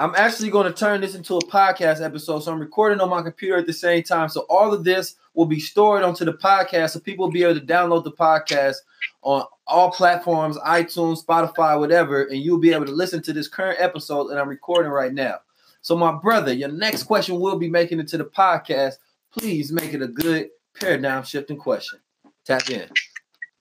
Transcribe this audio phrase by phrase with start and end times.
[0.00, 2.40] I'm actually going to turn this into a podcast episode.
[2.40, 4.28] So I'm recording on my computer at the same time.
[4.28, 6.90] So all of this will be stored onto the podcast.
[6.90, 8.76] So people will be able to download the podcast
[9.22, 12.24] on all platforms, iTunes, Spotify, whatever.
[12.24, 15.40] And you'll be able to listen to this current episode that I'm recording right now.
[15.80, 18.94] So, my brother, your next question will be making it to the podcast.
[19.32, 21.98] Please make it a good paradigm shifting question.
[22.44, 22.88] Tap in.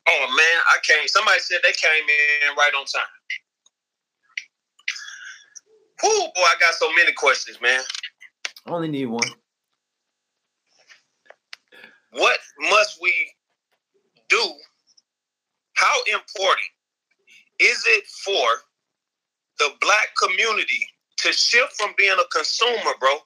[0.09, 1.07] Oh, man, I came.
[1.07, 3.03] Somebody said they came in right on time.
[6.03, 7.81] Whoo, boy, I got so many questions, man.
[8.65, 9.27] I only need one.
[12.11, 13.13] What must we
[14.29, 14.43] do?
[15.73, 16.67] How important
[17.59, 18.47] is it for
[19.59, 23.17] the black community to shift from being a consumer, bro,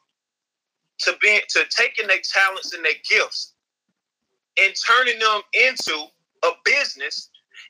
[0.99, 3.53] to being to taking their talents and their gifts
[4.61, 6.05] and turning them into
[6.43, 7.29] a business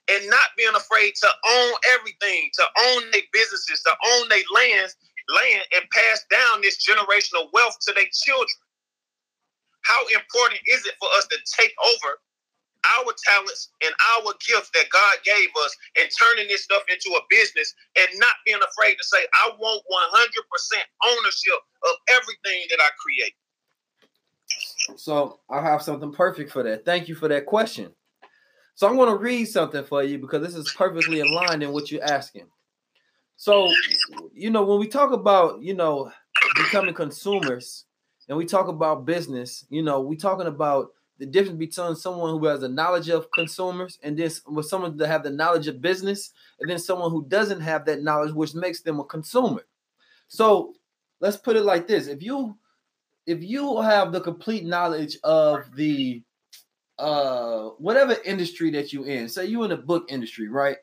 [0.09, 4.96] and not being afraid to own everything, to own their businesses, to own their lands,
[5.30, 8.62] land, and pass down this generational wealth to their children.
[9.84, 12.20] How important is it for us to take over
[12.98, 17.22] our talents and our gifts that God gave us and turning this stuff into a
[17.30, 22.90] business and not being afraid to say, I want 100% ownership of everything that I
[22.98, 23.34] create?
[24.98, 26.86] So I have something perfect for that.
[26.86, 27.94] Thank you for that question.
[28.81, 31.92] So I'm going to read something for you because this is perfectly aligned in what
[31.92, 32.47] you're asking.
[33.36, 33.72] So,
[34.34, 36.12] you know, when we talk about, you know,
[36.56, 37.86] becoming consumers
[38.28, 42.44] and we talk about business, you know, we're talking about the difference between someone who
[42.47, 46.31] has the knowledge of consumers and then with someone that have the knowledge of business
[46.59, 49.62] and then someone who doesn't have that knowledge which makes them a consumer.
[50.28, 50.74] So,
[51.20, 52.08] let's put it like this.
[52.08, 52.58] If you
[53.28, 56.24] if you have the complete knowledge of the
[57.02, 60.78] uh whatever industry that you in say you in the book industry right?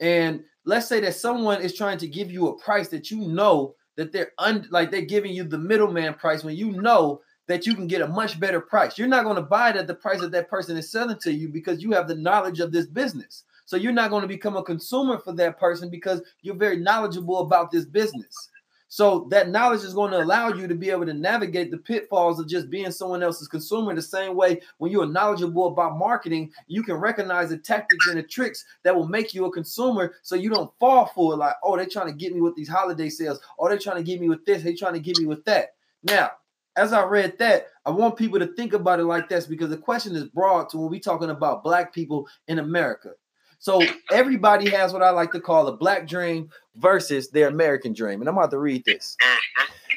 [0.00, 3.74] And let's say that someone is trying to give you a price that you know
[3.96, 7.74] that they're un- like they're giving you the middleman price when you know that you
[7.74, 8.98] can get a much better price.
[8.98, 11.32] You're not going to buy it at the price that that person is selling to
[11.32, 13.44] you because you have the knowledge of this business.
[13.64, 17.38] So you're not going to become a consumer for that person because you're very knowledgeable
[17.38, 18.50] about this business
[18.88, 22.38] so that knowledge is going to allow you to be able to navigate the pitfalls
[22.38, 26.82] of just being someone else's consumer the same way when you're knowledgeable about marketing, you
[26.82, 30.48] can recognize the tactics and the tricks that will make you a consumer so you
[30.48, 33.40] don't fall for it like, oh, they're trying to get me with these holiday sales,
[33.58, 35.74] or they're trying to get me with this, they're trying to get me with that.
[36.04, 36.30] Now,
[36.76, 39.76] as I read that, I want people to think about it like this because the
[39.76, 43.12] question is broad to when we're talking about black people in America.
[43.58, 48.20] So everybody has what I like to call a black dream versus their American dream.
[48.20, 49.16] And I'm about to read this.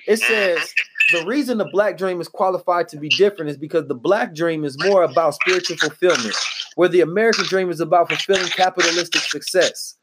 [0.07, 0.33] It mm-hmm.
[0.33, 0.73] says
[1.11, 4.63] the reason the black dream is qualified to be different is because the black dream
[4.63, 6.35] is more about spiritual fulfillment,
[6.75, 9.95] where the American dream is about fulfilling capitalistic success.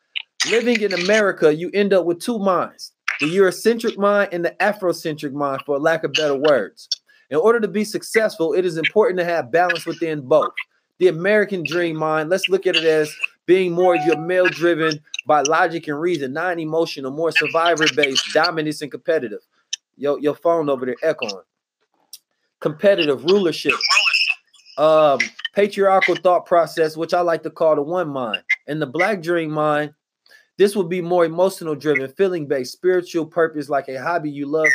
[0.50, 5.32] Living in America, you end up with two minds the Eurocentric mind and the Afrocentric
[5.32, 6.88] mind, for lack of better words.
[7.31, 10.52] In order to be successful, it is important to have balance within both.
[10.99, 13.14] The American dream mind, let's look at it as
[13.47, 18.83] being more your male driven by logic and reason, non emotional, more survivor based, dominance,
[18.83, 19.41] and competitive.
[19.97, 21.43] Yo, your phone over there echoing.
[22.61, 23.75] Competitive rulership,
[24.79, 25.19] um,
[25.55, 28.43] patriarchal thought process, which I like to call the one mind.
[28.67, 29.93] And the black dream mind,
[30.59, 34.69] this will be more emotional driven, feeling based, spiritual purpose, like a hobby you love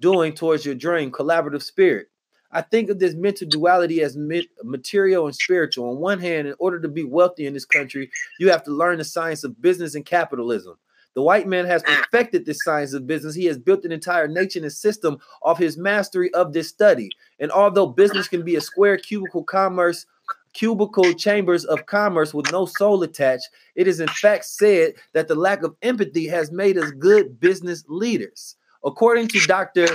[0.00, 2.08] doing towards your dream, collaborative spirit.
[2.50, 4.16] I think of this mental duality as
[4.64, 5.90] material and spiritual.
[5.90, 8.98] On one hand, in order to be wealthy in this country, you have to learn
[8.98, 10.76] the science of business and capitalism.
[11.14, 11.96] The white man has ah.
[11.96, 13.34] perfected this science of business.
[13.34, 17.10] He has built an entire nation and system of his mastery of this study.
[17.40, 20.06] And although business can be a square cubicle commerce,
[20.52, 25.34] cubicle chambers of commerce with no soul attached, it is in fact said that the
[25.34, 28.56] lack of empathy has made us good business leaders.
[28.84, 29.88] According to Dr.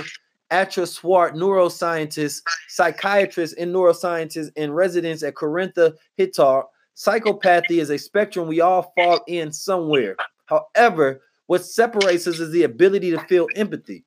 [0.54, 6.62] Atra Swart, neuroscientist, psychiatrist, and neuroscientist in residence at Corinthia Hittar,
[6.96, 10.14] psychopathy is a spectrum we all fall in somewhere.
[10.46, 14.04] However, what separates us is the ability to feel empathy.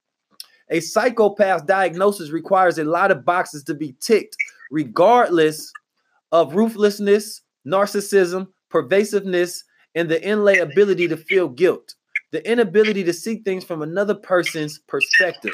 [0.70, 4.38] A psychopath diagnosis requires a lot of boxes to be ticked,
[4.72, 5.74] regardless
[6.32, 9.66] of ruthlessness, narcissism, pervasiveness,
[9.96, 11.96] and the inlay ability to feel guilt,
[12.32, 15.52] the inability to see things from another person's perspective.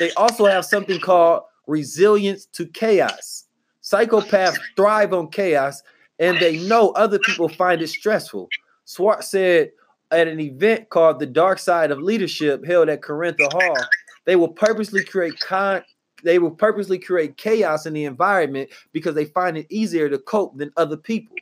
[0.00, 3.44] They also have something called resilience to chaos.
[3.82, 5.82] Psychopaths thrive on chaos
[6.18, 8.48] and they know other people find it stressful.
[8.86, 9.72] Swart said
[10.10, 13.76] at an event called The Dark Side of Leadership held at Corinthia Hall,
[14.24, 15.82] they will purposely create con
[16.24, 20.56] they will purposely create chaos in the environment because they find it easier to cope
[20.56, 21.36] than other people.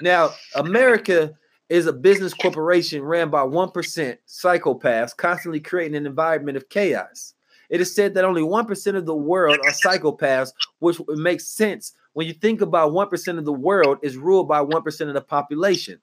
[0.00, 1.32] Now, America
[1.68, 7.33] is a business corporation ran by 1% psychopaths constantly creating an environment of chaos.
[7.70, 12.26] It is said that only 1% of the world are psychopaths, which makes sense when
[12.26, 16.00] you think about 1% of the world is ruled by 1% of the population.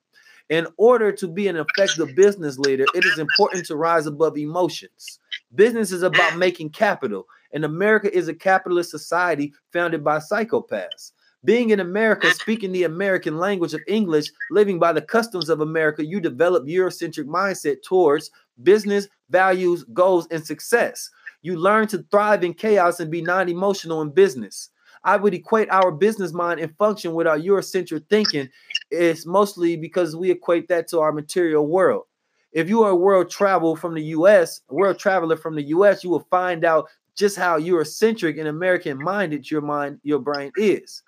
[0.49, 5.19] In order to be an effective business leader, it is important to rise above emotions.
[5.55, 11.13] Business is about making capital, and America is a capitalist society founded by psychopaths.
[11.43, 16.05] Being in America, speaking the American language of English, living by the customs of America,
[16.05, 18.29] you develop Eurocentric mindset towards
[18.61, 21.09] business, values, goals, and success.
[21.41, 24.69] You learn to thrive in chaos and be non emotional in business.
[25.03, 28.49] I would equate our business mind and function with our Eurocentric thinking.
[28.91, 32.03] It's mostly because we equate that to our material world.
[32.51, 36.03] If you are a world travel from the US, a world traveler from the US,
[36.03, 41.01] you will find out just how Eurocentric and American minded your mind, your brain is.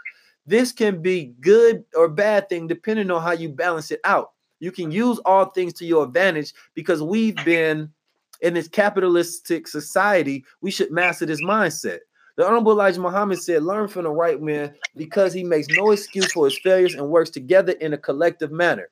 [0.45, 4.31] This can be good or bad thing depending on how you balance it out.
[4.59, 7.91] You can use all things to your advantage because we've been
[8.43, 11.99] in this capitalistic society, we should master this mindset.
[12.35, 16.31] The Honorable Elijah Muhammad said, Learn from the right man because he makes no excuse
[16.31, 18.89] for his failures and works together in a collective manner.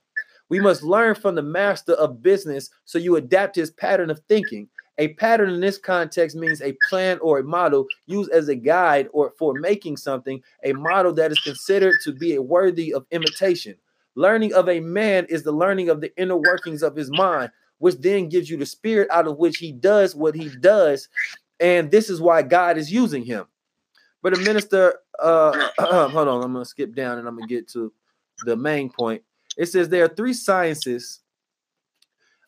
[0.49, 4.69] We must learn from the master of business so you adapt his pattern of thinking.
[4.97, 9.09] A pattern in this context means a plan or a model used as a guide
[9.11, 13.75] or for making something, a model that is considered to be worthy of imitation.
[14.15, 17.49] Learning of a man is the learning of the inner workings of his mind,
[17.81, 21.09] which then gives you the spirit out of which he does what he does.
[21.59, 23.45] And this is why God is using him.
[24.21, 27.91] But a minister, uh, hold on, I'm gonna skip down and I'm gonna get to
[28.45, 29.23] the main point.
[29.57, 31.21] It says there are three sciences.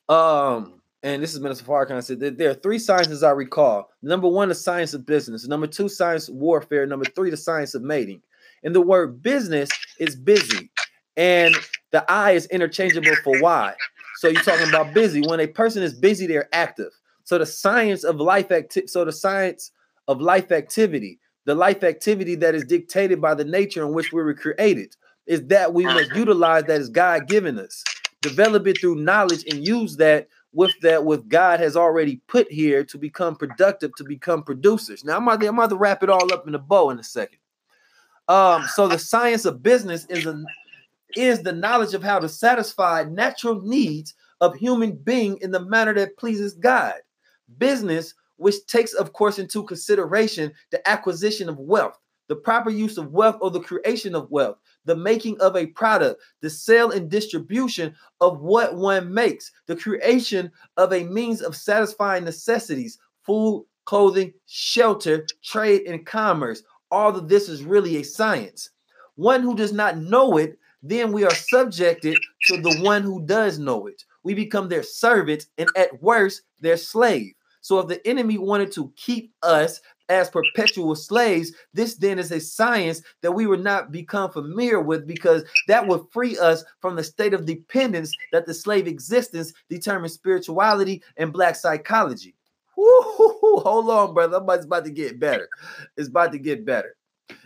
[0.07, 3.89] Um, and this is Minister Farrakhan said that there are three sciences I recall.
[4.03, 5.47] Number one, the science of business.
[5.47, 6.85] Number two, science of warfare.
[6.85, 8.21] Number three, the science of mating.
[8.63, 10.69] And the word business is busy,
[11.17, 11.55] and
[11.91, 13.73] the I is interchangeable for why.
[14.17, 15.21] So you're talking about busy.
[15.21, 16.91] When a person is busy, they're active.
[17.23, 19.71] So the science of life activity, so the science
[20.07, 24.21] of life activity, the life activity that is dictated by the nature in which we
[24.21, 27.83] were created, is that we must utilize that as God given us,
[28.21, 32.83] develop it through knowledge, and use that with that with God has already put here
[32.83, 35.03] to become productive, to become producers.
[35.03, 36.99] Now I'm about to, I'm about to wrap it all up in a bow in
[36.99, 37.39] a second.
[38.27, 40.43] Um, so the science of business is a
[41.15, 45.93] is the knowledge of how to satisfy natural needs of human being in the manner
[45.93, 46.95] that pleases God.
[47.57, 53.11] Business, which takes, of course, into consideration the acquisition of wealth, the proper use of
[53.11, 57.95] wealth or the creation of wealth, the making of a product, the sale and distribution
[58.21, 65.25] of what one makes, the creation of a means of satisfying necessities, food, clothing, shelter,
[65.43, 66.63] trade, and commerce.
[66.91, 68.69] All of this is really a science.
[69.15, 73.57] One who does not know it then we are subjected to the one who does
[73.57, 74.03] know it.
[74.23, 77.33] We become their servant and at worst, their slave.
[77.61, 82.39] So if the enemy wanted to keep us as perpetual slaves, this then is a
[82.39, 87.03] science that we would not become familiar with because that would free us from the
[87.03, 92.35] state of dependence that the slave existence determines spirituality and black psychology.
[92.75, 93.61] Woo-hoo-hoo.
[93.61, 94.43] Hold on, brother.
[94.49, 95.47] It's about to get better.
[95.95, 96.97] It's about to get better.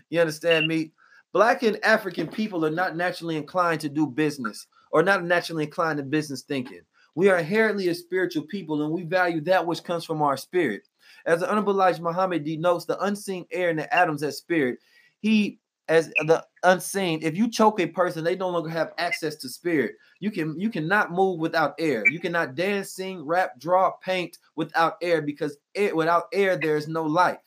[0.09, 0.93] You understand me?
[1.37, 4.65] Black and African people are not naturally inclined to do business.
[4.91, 6.81] or not naturally inclined to business thinking.
[7.13, 10.87] We are inherently a spiritual people and we value that which comes from our spirit.
[11.27, 14.79] As the Honorable Elijah Muhammad denotes the unseen air and the atoms as spirit,
[15.19, 19.47] he as the unseen if you choke a person they no longer have access to
[19.47, 24.37] spirit you can you cannot move without air you cannot dance sing rap draw paint
[24.57, 27.37] without air because air, without air there is no life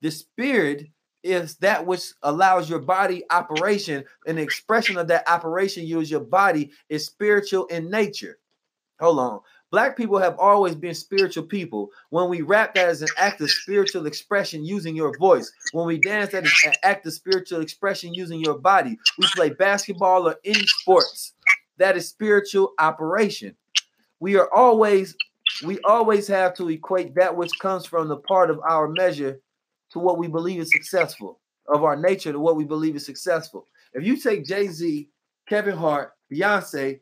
[0.00, 0.88] the spirit
[1.24, 6.70] is that which allows your body operation and expression of that operation use your body
[6.88, 8.38] is spiritual in nature
[9.00, 9.40] hold on
[9.74, 11.90] Black people have always been spiritual people.
[12.10, 15.50] When we rap, that is an act of spiritual expression using your voice.
[15.72, 18.96] When we dance, that is an act of spiritual expression using your body.
[19.18, 21.32] We play basketball or any sports.
[21.78, 23.56] That is spiritual operation.
[24.20, 25.16] We are always,
[25.64, 29.40] we always have to equate that which comes from the part of our measure
[29.94, 33.66] to what we believe is successful, of our nature to what we believe is successful.
[33.94, 35.08] If you take Jay Z,
[35.48, 37.00] Kevin Hart, Beyonce,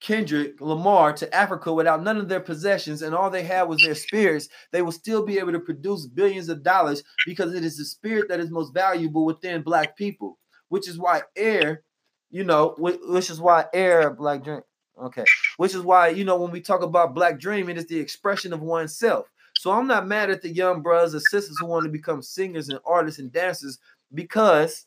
[0.00, 3.94] Kendrick Lamar to Africa without none of their possessions and all they had was their
[3.94, 7.84] spirits, they will still be able to produce billions of dollars because it is the
[7.84, 10.38] spirit that is most valuable within black people,
[10.70, 11.82] which is why air,
[12.30, 14.62] you know, which is why air, black dream,
[15.02, 15.24] okay,
[15.58, 18.54] which is why, you know, when we talk about black dream, it is the expression
[18.54, 19.26] of oneself.
[19.60, 22.70] So I'm not mad at the young brothers and sisters who want to become singers
[22.70, 23.78] and artists and dancers
[24.14, 24.86] because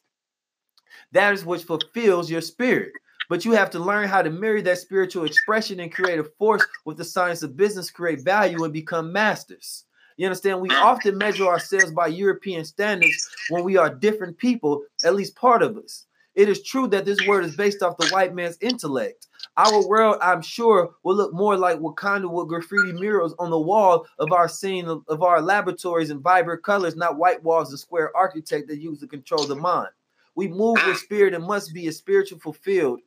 [1.11, 2.91] that is what fulfills your spirit.
[3.29, 6.97] But you have to learn how to marry that spiritual expression and creative force with
[6.97, 9.85] the science of business, create value, and become masters.
[10.17, 10.59] You understand?
[10.59, 15.61] We often measure ourselves by European standards when we are different people, at least part
[15.61, 16.07] of us.
[16.33, 19.27] It is true that this word is based off the white man's intellect.
[19.55, 24.07] Our world, I'm sure, will look more like Wakanda with graffiti murals on the wall
[24.17, 28.67] of our scene of our laboratories in vibrant colors, not white walls and square architect
[28.67, 29.89] that use to control the mind.
[30.33, 33.01] We move with spirit and must be a spiritual fulfilled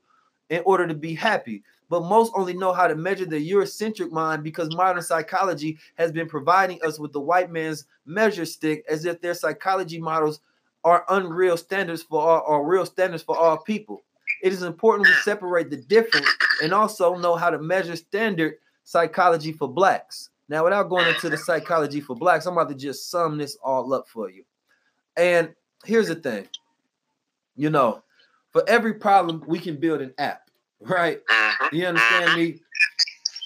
[0.49, 1.65] in order to be happy.
[1.88, 6.29] But most only know how to measure the Eurocentric mind because modern psychology has been
[6.29, 10.41] providing us with the white man's measure stick as if their psychology models
[10.85, 14.03] are unreal standards for all or real standards for all people.
[14.43, 16.28] It is important we separate the difference
[16.62, 20.31] and also know how to measure standard psychology for blacks.
[20.49, 23.93] Now, without going into the psychology for blacks, I'm about to just sum this all
[23.93, 24.45] up for you.
[25.16, 26.49] And here's the thing
[27.57, 28.02] you know,
[28.50, 30.50] for every problem, we can build an app,
[30.81, 31.21] right?
[31.26, 31.76] Mm-hmm.
[31.76, 32.61] You understand me?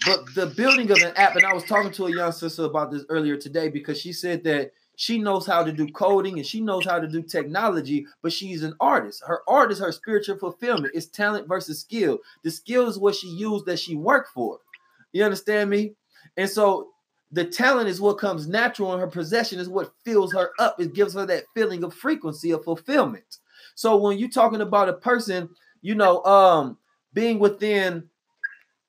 [0.06, 2.90] But the building of an app, and I was talking to a young sister about
[2.90, 6.60] this earlier today because she said that she knows how to do coding and she
[6.60, 9.22] knows how to do technology, but she's an artist.
[9.26, 10.92] Her art is her spiritual fulfillment.
[10.94, 12.18] It's talent versus skill.
[12.42, 14.58] The skill is what she used that she worked for.
[15.12, 15.94] You understand me?
[16.36, 16.88] And so
[17.32, 20.78] the talent is what comes natural, and her possession is what fills her up.
[20.78, 23.38] It gives her that feeling of frequency of fulfillment.
[23.76, 25.48] So when you're talking about a person,
[25.80, 26.76] you know, um,
[27.14, 28.06] being within,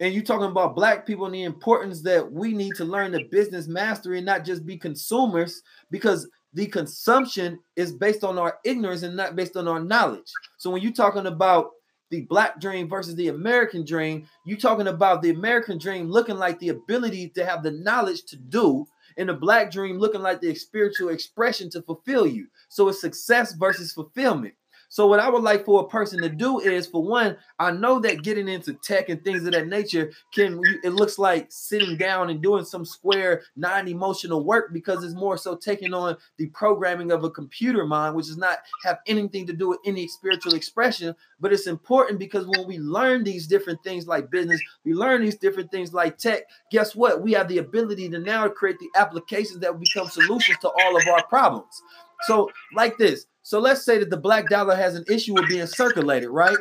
[0.01, 3.23] and you're talking about black people and the importance that we need to learn the
[3.31, 9.03] business mastery and not just be consumers, because the consumption is based on our ignorance
[9.03, 10.29] and not based on our knowledge.
[10.57, 11.69] So when you're talking about
[12.09, 16.59] the black dream versus the American dream, you're talking about the American dream looking like
[16.59, 18.85] the ability to have the knowledge to do,
[19.17, 22.47] and the black dream looking like the spiritual expression to fulfill you.
[22.69, 24.55] So it's success versus fulfillment.
[24.91, 27.97] So what I would like for a person to do is, for one, I know
[28.01, 32.29] that getting into tech and things of that nature can it looks like sitting down
[32.29, 37.23] and doing some square non-emotional work because it's more so taking on the programming of
[37.23, 41.15] a computer mind, which does not have anything to do with any spiritual expression.
[41.39, 45.37] But it's important because when we learn these different things like business, we learn these
[45.37, 46.41] different things like tech.
[46.69, 47.21] Guess what?
[47.21, 51.07] We have the ability to now create the applications that become solutions to all of
[51.07, 51.81] our problems.
[52.27, 55.67] So, like this, so let's say that the black dollar has an issue with being
[55.67, 56.57] circulated, right?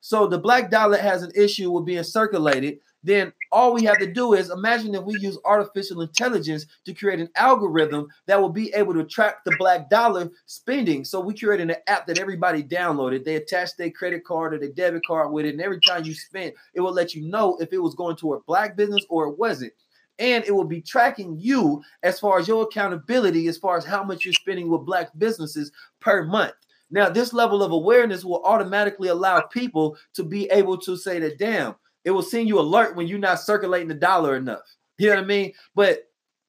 [0.00, 2.78] So the black dollar has an issue with being circulated.
[3.04, 7.20] Then all we have to do is imagine if we use artificial intelligence to create
[7.20, 11.04] an algorithm that will be able to track the black dollar spending.
[11.04, 13.24] So we created an app that everybody downloaded.
[13.24, 16.14] They attach their credit card or their debit card with it, and every time you
[16.14, 19.28] spend, it will let you know if it was going to a black business or
[19.28, 19.72] it wasn't
[20.18, 24.02] and it will be tracking you as far as your accountability as far as how
[24.02, 25.70] much you're spending with black businesses
[26.00, 26.54] per month.
[26.90, 31.38] Now this level of awareness will automatically allow people to be able to say that
[31.38, 34.62] damn it will send you alert when you're not circulating the dollar enough.
[34.98, 35.52] You know what i mean?
[35.74, 36.04] But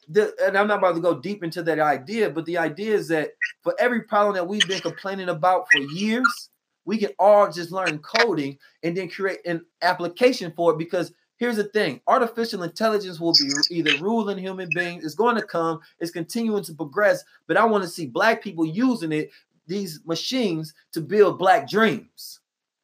[0.07, 3.07] the, and I'm not about to go deep into that idea, but the idea is
[3.09, 6.49] that for every problem that we've been complaining about for years,
[6.85, 11.55] we can all just learn coding and then create an application for it because Here's
[11.55, 16.11] the thing artificial intelligence will be either ruling human beings, it's going to come, it's
[16.11, 19.31] continuing to progress, but I want to see black people using it,
[19.65, 22.41] these machines, to build black dreams.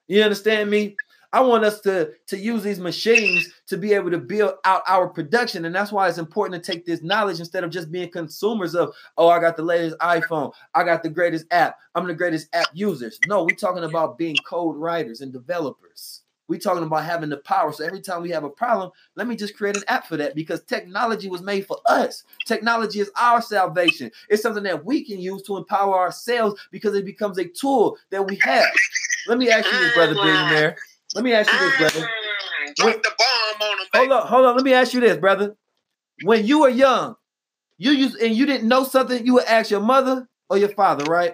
[0.07, 0.95] You understand me?
[1.33, 5.09] I want us to, to use these machines to be able to build out our
[5.09, 5.65] production.
[5.65, 8.95] And that's why it's important to take this knowledge instead of just being consumers of,
[9.17, 12.69] oh, I got the latest iPhone, I got the greatest app, I'm the greatest app
[12.71, 13.19] users.
[13.27, 16.21] No, we're talking about being code writers and developers.
[16.47, 17.71] We're talking about having the power.
[17.73, 20.35] So every time we have a problem, let me just create an app for that
[20.35, 22.23] because technology was made for us.
[22.45, 24.11] Technology is our salvation.
[24.29, 28.25] It's something that we can use to empower ourselves because it becomes a tool that
[28.25, 28.65] we have.
[29.27, 30.77] Let me ask you this, brother billionaire.
[31.15, 32.07] Let me ask you this, brother.
[32.07, 33.87] Ah, drop the bomb on them.
[33.93, 34.55] Hold on, hold on.
[34.55, 35.55] Let me ask you this, brother.
[36.23, 37.15] When you were young,
[37.77, 41.05] you used and you didn't know something, you would ask your mother or your father,
[41.05, 41.33] right?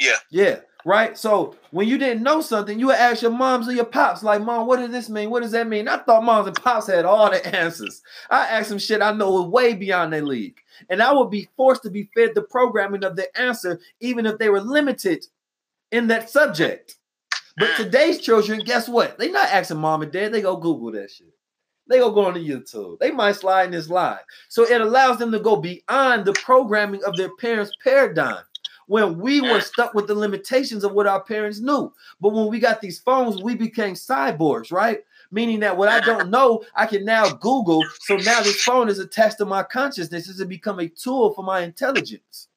[0.00, 0.16] Yeah.
[0.30, 0.60] Yeah.
[0.84, 1.18] Right.
[1.18, 4.42] So when you didn't know something, you would ask your moms or your pops, like,
[4.42, 5.28] Mom, what does this mean?
[5.28, 5.88] What does that mean?
[5.88, 8.00] I thought moms and pops had all the answers.
[8.30, 10.58] I asked them shit I know was way beyond their league.
[10.88, 14.38] And I would be forced to be fed the programming of the answer, even if
[14.38, 15.26] they were limited
[15.90, 16.96] in that subject.
[17.56, 17.76] But mm.
[17.76, 19.18] today's children, guess what?
[19.18, 21.34] They not asking mom and dad, they go Google that shit.
[21.88, 22.98] They go go on to YouTube.
[22.98, 24.18] They might slide in this line.
[24.48, 28.42] So it allows them to go beyond the programming of their parents' paradigm
[28.88, 31.92] when we were stuck with the limitations of what our parents knew.
[32.20, 35.00] But when we got these phones, we became cyborgs, right?
[35.30, 37.84] Meaning that what I don't know, I can now Google.
[38.00, 40.28] So now this phone is attached to my consciousness.
[40.28, 42.48] It's become a tool for my intelligence.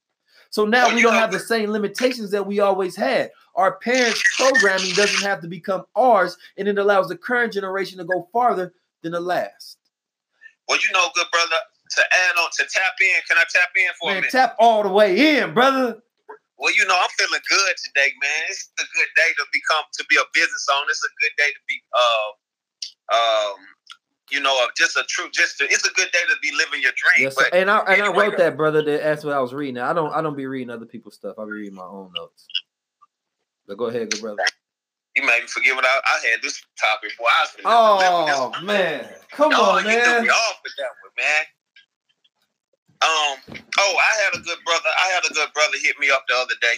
[0.49, 3.31] So now we don't have the same limitations that we always had.
[3.55, 8.05] Our parents' programming doesn't have to become ours, and it allows the current generation to
[8.05, 9.77] go farther than the last.
[10.67, 11.55] Well, you know, good brother,
[11.91, 13.21] to add on to tap in.
[13.27, 14.31] Can I tap in for a minute?
[14.31, 16.01] tap all the way in, brother.
[16.61, 18.45] Well, you know, I'm feeling good today, man.
[18.47, 20.85] It's a good day to become to be a business owner.
[20.89, 23.57] It's a good day to be, uh, um,
[24.29, 26.93] you know, just a true, just to, it's a good day to be living your
[26.93, 27.25] dream.
[27.25, 28.83] Yes, but and I and I wrote that, brother.
[28.83, 29.79] That that's what I was reading.
[29.79, 31.39] I don't I don't be reading other people's stuff.
[31.39, 32.45] I be reading my own notes.
[33.65, 34.43] But go ahead, good brother.
[35.15, 37.17] you made me forget what I, I had this topic.
[37.17, 41.45] Boy, I was Oh man, come on, you threw me off with that one, man.
[43.01, 43.37] Um.
[43.79, 44.89] Oh, I had a good brother.
[44.97, 46.77] I had a good brother hit me up the other day.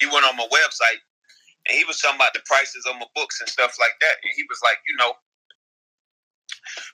[0.00, 1.00] He went on my website
[1.68, 4.16] and he was talking about the prices of my books and stuff like that.
[4.22, 5.14] And he was like, you know,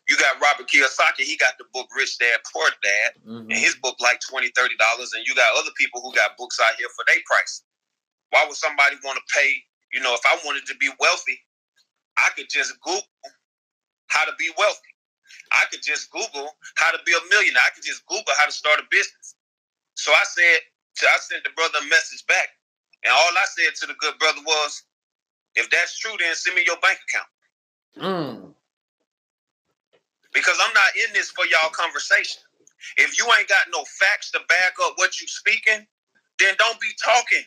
[0.08, 1.24] you got Robert Kiyosaki.
[1.24, 3.50] He got the book Rich Dad Poor Dad, Mhm.
[3.50, 5.12] and his book like 20 dollars.
[5.14, 7.62] And you got other people who got books out here for their price.
[8.30, 9.64] Why would somebody want to pay?
[9.92, 11.40] You know, if I wanted to be wealthy,
[12.18, 13.02] I could just Google
[14.08, 14.94] how to be wealthy.
[15.52, 17.62] I could just Google how to be a millionaire.
[17.66, 19.34] I could just Google how to start a business.
[19.94, 20.60] So I said,
[20.94, 22.48] so I sent the brother a message back.
[23.04, 24.82] And all I said to the good brother was,
[25.54, 27.30] if that's true, then send me your bank account.
[27.98, 28.54] Mm.
[30.32, 32.42] Because I'm not in this for y'all conversation.
[32.96, 35.86] If you ain't got no facts to back up what you speaking,
[36.38, 37.42] then don't be talking.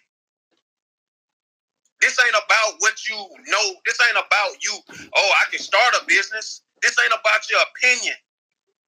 [2.02, 3.16] This ain't about what you
[3.48, 3.76] know.
[3.86, 4.76] This ain't about you.
[5.16, 6.64] Oh, I can start a business.
[6.82, 8.18] This ain't about your opinion.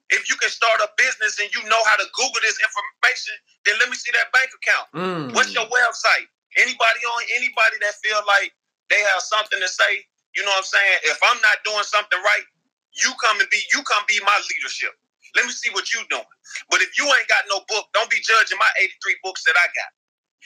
[0.09, 3.33] If you can start a business and you know how to Google this information,
[3.65, 4.87] then let me see that bank account.
[4.93, 5.25] Mm.
[5.33, 6.29] What's your website?
[6.53, 8.53] Anybody on anybody that feel like
[8.93, 10.05] they have something to say,
[10.37, 10.97] you know what I'm saying?
[11.09, 12.45] If I'm not doing something right,
[12.93, 14.93] you come and be you come be my leadership.
[15.33, 16.29] Let me see what you doing.
[16.69, 19.65] But if you ain't got no book, don't be judging my 83 books that I
[19.73, 19.91] got.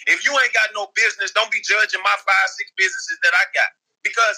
[0.08, 3.44] If you ain't got no business, don't be judging my five, six businesses that I
[3.52, 3.70] got.
[4.00, 4.38] Because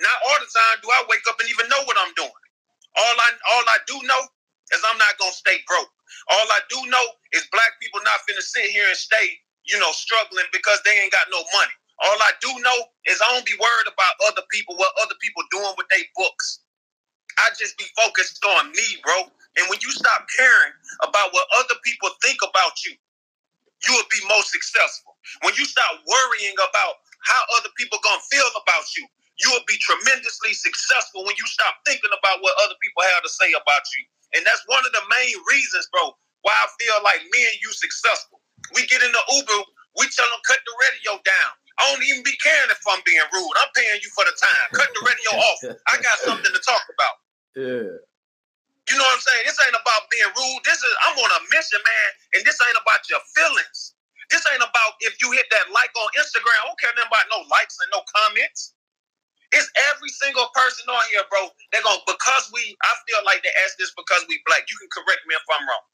[0.00, 2.41] not all the time do I wake up and even know what I'm doing.
[2.96, 4.22] All I all I do know
[4.72, 5.90] is I'm not gonna stay broke.
[6.30, 9.92] All I do know is black people not finna sit here and stay, you know,
[9.92, 11.76] struggling because they ain't got no money.
[12.04, 15.42] All I do know is I don't be worried about other people, what other people
[15.50, 16.60] doing with their books.
[17.38, 19.24] I just be focused on me, bro.
[19.56, 22.92] And when you stop caring about what other people think about you,
[23.88, 25.16] you will be most successful.
[25.42, 29.06] When you stop worrying about how other people gonna feel about you,
[29.40, 33.32] you will be tremendously successful when you stop thinking about what other people have to
[33.32, 34.04] say about you.
[34.36, 36.12] And that's one of the main reasons, bro,
[36.44, 38.40] why I feel like me and you successful.
[38.76, 39.60] We get in the Uber,
[40.00, 41.52] we tell them cut the radio down.
[41.80, 43.54] I don't even be caring if I'm being rude.
[43.64, 44.66] I'm paying you for the time.
[44.76, 45.60] Cut the radio off.
[45.88, 47.16] I got something to talk about.
[47.56, 47.96] Yeah.
[48.90, 49.44] You know what I'm saying?
[49.46, 50.62] This ain't about being rude.
[50.66, 53.94] This is I'm on a mission, man, and this ain't about your feelings.
[54.28, 56.56] This ain't about if you hit that like on Instagram.
[56.60, 58.74] I don't care nothing about no likes and no comments.
[59.52, 61.48] It's every single person on here, bro.
[61.72, 62.76] They're gonna because we.
[62.82, 64.64] I feel like they ask this because we black.
[64.70, 65.86] You can correct me if I'm wrong.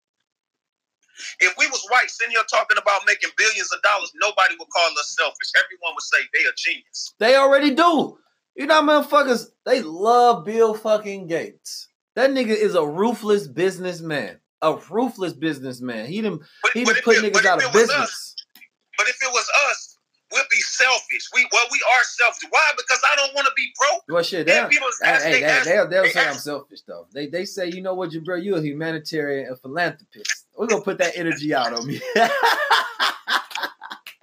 [1.40, 4.90] If we was white sitting here talking about making billions of dollars, nobody would call
[4.99, 5.51] us selfish.
[5.59, 7.14] Everyone would say they a genius.
[7.18, 8.18] They already do.
[8.55, 11.88] You know, motherfuckers, they love Bill fucking Gates.
[12.14, 14.40] That nigga is a ruthless businessman.
[14.62, 16.07] A ruthless businessman.
[16.07, 16.42] He didn't
[16.75, 17.97] he done put it- niggas out of business.
[17.97, 18.35] us,
[18.97, 19.88] But if it was us,
[20.33, 21.29] we'll be selfish.
[21.35, 22.49] We well, we are selfish.
[22.51, 22.71] Why?
[22.77, 24.03] Because I don't want to be broke.
[24.09, 27.07] Well, shit, people hey, hey, they, they, they'll, they'll they say I'm selfish though.
[27.12, 30.47] They they say, you know what, you bro, you a humanitarian, a philanthropist.
[30.57, 32.01] We're gonna put that energy out on me.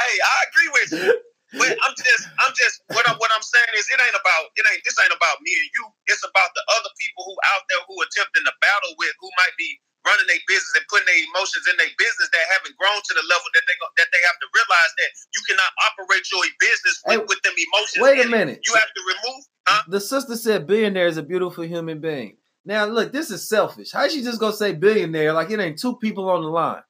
[0.06, 1.10] Hey, I agree with you.
[1.56, 4.66] But I'm just, I'm just, what I'm, what I'm saying is, it ain't about, it
[4.76, 5.88] ain't, this ain't about me and you.
[6.12, 9.56] It's about the other people who out there who attempting to battle with, who might
[9.56, 13.14] be running their business and putting their emotions in their business that haven't grown to
[13.16, 16.42] the level that they go, that they have to realize that you cannot operate your
[16.60, 18.04] business with, Hey, with them emotions.
[18.04, 18.60] wait a minute.
[18.66, 19.84] You have to remove, huh?
[19.88, 22.38] the sister said billionaire is a beautiful human being.
[22.66, 23.92] Now look, this is selfish.
[23.92, 26.82] How she just gonna say billionaire like it ain't two people on the line?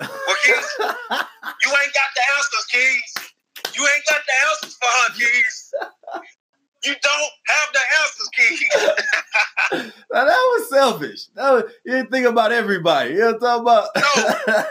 [0.00, 0.08] Well,
[0.44, 3.14] Keys, you ain't got the answers, Keys.
[3.74, 5.74] You ain't got the answers for her, Keys.
[6.88, 8.64] You don't have the answers, Keys.
[10.08, 11.28] now that was selfish.
[11.36, 13.12] That was, you didn't think about everybody.
[13.12, 13.84] You know what I'm talking about?
[13.92, 14.12] No.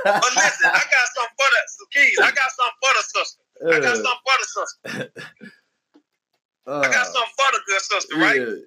[0.17, 2.17] But listen, I got some for the so Keys.
[2.17, 3.41] I got some for the sister.
[3.69, 5.11] I got some for the sister.
[6.67, 8.43] Uh, I got some for the good sister, right?
[8.43, 8.59] yeah.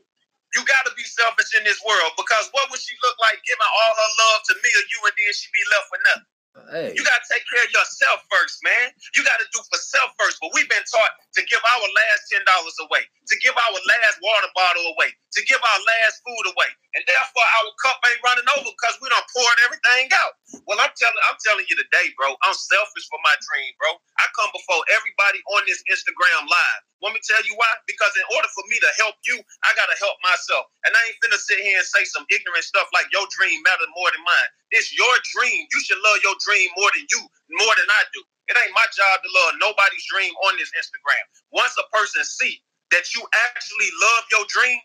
[0.56, 3.60] You got to be selfish in this world because what would she look like giving
[3.76, 6.32] all her love to me or you and then she be left with nothing?
[6.54, 8.94] Hey, You got to take care of yourself first, man.
[9.18, 10.38] You got to do for self first.
[10.38, 14.16] But we've been taught to give our last ten dollars away, to give our last
[14.22, 18.48] water bottle away, to give our last food away, and therefore our cup ain't running
[18.54, 20.34] over because we don't pour everything out.
[20.68, 22.36] Well, I'm telling, I'm telling you today, bro.
[22.46, 23.96] I'm selfish for my dream, bro.
[24.22, 26.80] I come before everybody on this Instagram live.
[27.02, 27.70] Let me tell you why?
[27.88, 30.68] Because in order for me to help you, I gotta help myself.
[30.86, 33.90] And I ain't finna sit here and say some ignorant stuff like your dream matters
[33.96, 34.50] more than mine.
[34.72, 35.66] It's your dream.
[35.72, 37.20] You should love your dream more than you,
[37.60, 38.20] more than I do.
[38.50, 41.24] It ain't my job to love nobody's dream on this Instagram.
[41.54, 42.58] Once a person see
[42.90, 43.22] that you
[43.52, 44.80] actually love your dream,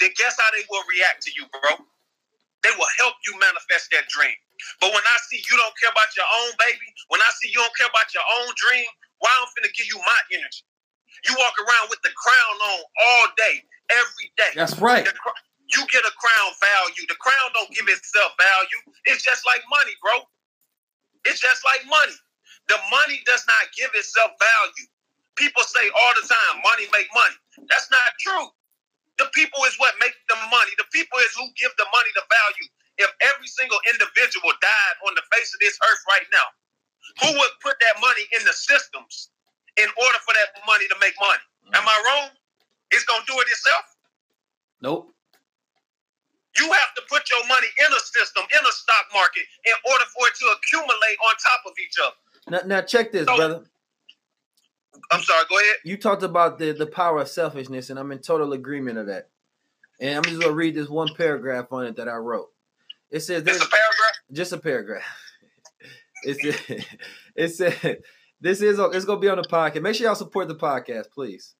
[0.00, 1.80] then guess how they will react to you, bro?
[2.62, 4.36] They will help you manifest that dream.
[4.78, 7.58] But when I see you don't care about your own baby, when I see you
[7.58, 8.86] don't care about your own dream,
[9.18, 10.62] why I'm finna give you my energy?
[11.26, 14.52] You walk around with the crown on all day, every day.
[14.54, 15.06] that's right.
[15.06, 15.14] The
[15.72, 17.04] you get a crown value.
[17.08, 18.80] The crown don't give itself value.
[19.08, 20.20] It's just like money, bro.
[21.24, 22.16] It's just like money.
[22.68, 24.88] The money does not give itself value.
[25.36, 27.38] People say all the time, money make money.
[27.68, 28.48] That's not true.
[29.18, 30.72] The people is what make the money.
[30.78, 32.68] The people is who give the money the value.
[32.98, 36.48] If every single individual died on the face of this earth right now,
[37.24, 39.30] who would put that money in the systems
[39.76, 41.44] in order for that money to make money?
[41.74, 42.30] Am I wrong?
[42.90, 43.84] It's gonna do it itself.
[44.80, 45.11] Nope.
[46.58, 50.04] You have to put your money in a system, in a stock market, in order
[50.14, 52.16] for it to accumulate on top of each other.
[52.66, 53.64] Now, now check this, So- brother.
[55.10, 55.76] I'm sorry, go ahead.
[55.84, 59.30] You talked about the the power of selfishness, and I'm in total agreement of that.
[60.00, 62.48] And I'm just gonna read this one paragraph on it that I wrote.
[63.10, 64.12] It says there's a paragraph.
[64.32, 65.04] just a paragraph.
[66.24, 66.86] It said,
[67.34, 67.98] it said
[68.40, 69.82] this is it's gonna be on the podcast.
[69.82, 71.54] Make sure y'all support the podcast, please.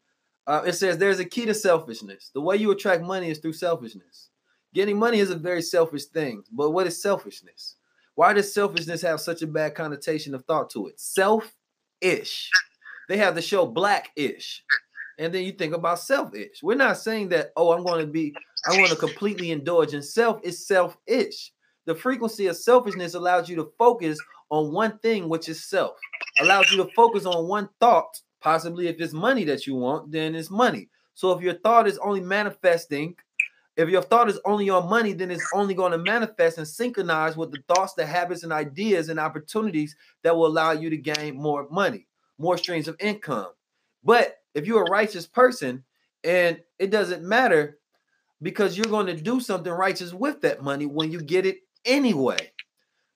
[0.46, 2.30] Uh, it says there's a key to selfishness.
[2.32, 4.28] The way you attract money is through selfishness.
[4.74, 7.76] Getting money is a very selfish thing, but what is selfishness?
[8.14, 10.98] Why does selfishness have such a bad connotation of thought to it?
[10.98, 12.50] Self-ish.
[13.08, 14.64] They have the show Black-ish,
[15.18, 16.62] and then you think about self-ish.
[16.62, 17.52] We're not saying that.
[17.56, 18.34] Oh, I'm going to be.
[18.66, 20.40] I want to completely indulge in self.
[20.42, 21.52] It's self-ish.
[21.84, 24.18] The frequency of selfishness allows you to focus
[24.50, 25.98] on one thing, which is self.
[26.40, 28.20] Allows you to focus on one thought.
[28.40, 30.88] Possibly, if it's money that you want, then it's money.
[31.14, 33.16] So if your thought is only manifesting,
[33.76, 37.36] if your thought is only on money, then it's only going to manifest and synchronize
[37.36, 41.36] with the thoughts, the habits, and ideas and opportunities that will allow you to gain
[41.36, 42.06] more money,
[42.38, 43.48] more streams of income.
[44.04, 45.84] But if you're a righteous person
[46.24, 47.78] and it doesn't matter
[48.42, 52.52] because you're going to do something righteous with that money when you get it anyway.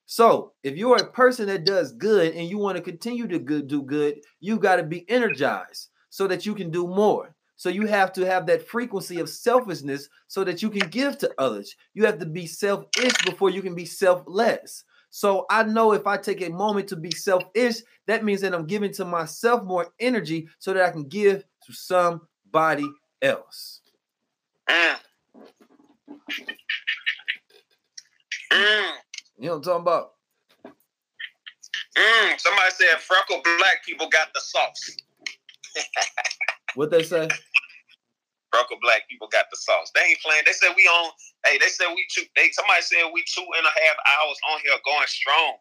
[0.05, 3.67] So, if you're a person that does good and you want to continue to good,
[3.67, 7.35] do good, you got to be energized so that you can do more.
[7.57, 11.33] So, you have to have that frequency of selfishness so that you can give to
[11.37, 11.75] others.
[11.93, 14.83] You have to be selfish before you can be selfless.
[15.09, 18.67] So, I know if I take a moment to be selfish, that means that I'm
[18.67, 22.85] giving to myself more energy so that I can give to somebody
[23.21, 23.81] else.
[24.69, 24.95] Mm.
[28.51, 28.91] Mm.
[29.39, 30.13] You know what I'm talking about?
[31.97, 32.39] Mm.
[32.39, 34.97] Somebody said freckle black people got the sauce.
[36.75, 37.27] What they say?
[38.51, 39.91] Freckle black people got the sauce.
[39.93, 40.43] They ain't playing.
[40.45, 41.11] They said we on.
[41.45, 42.23] Hey, they said we two.
[42.35, 45.59] They somebody said we two and a half hours on here going strong.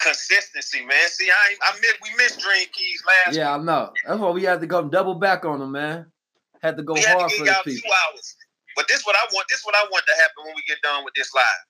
[0.00, 1.08] Consistency, man.
[1.08, 3.36] See, I ain't, I miss we missed Dream Keys last.
[3.36, 3.92] Yeah, I know.
[4.06, 6.12] That's why we had to go double back on them, man.
[6.60, 7.88] Had to go we hard to for the people.
[7.88, 8.36] two hours.
[8.76, 9.46] But this what I want.
[9.48, 11.64] This what I want to happen when we get done with this live.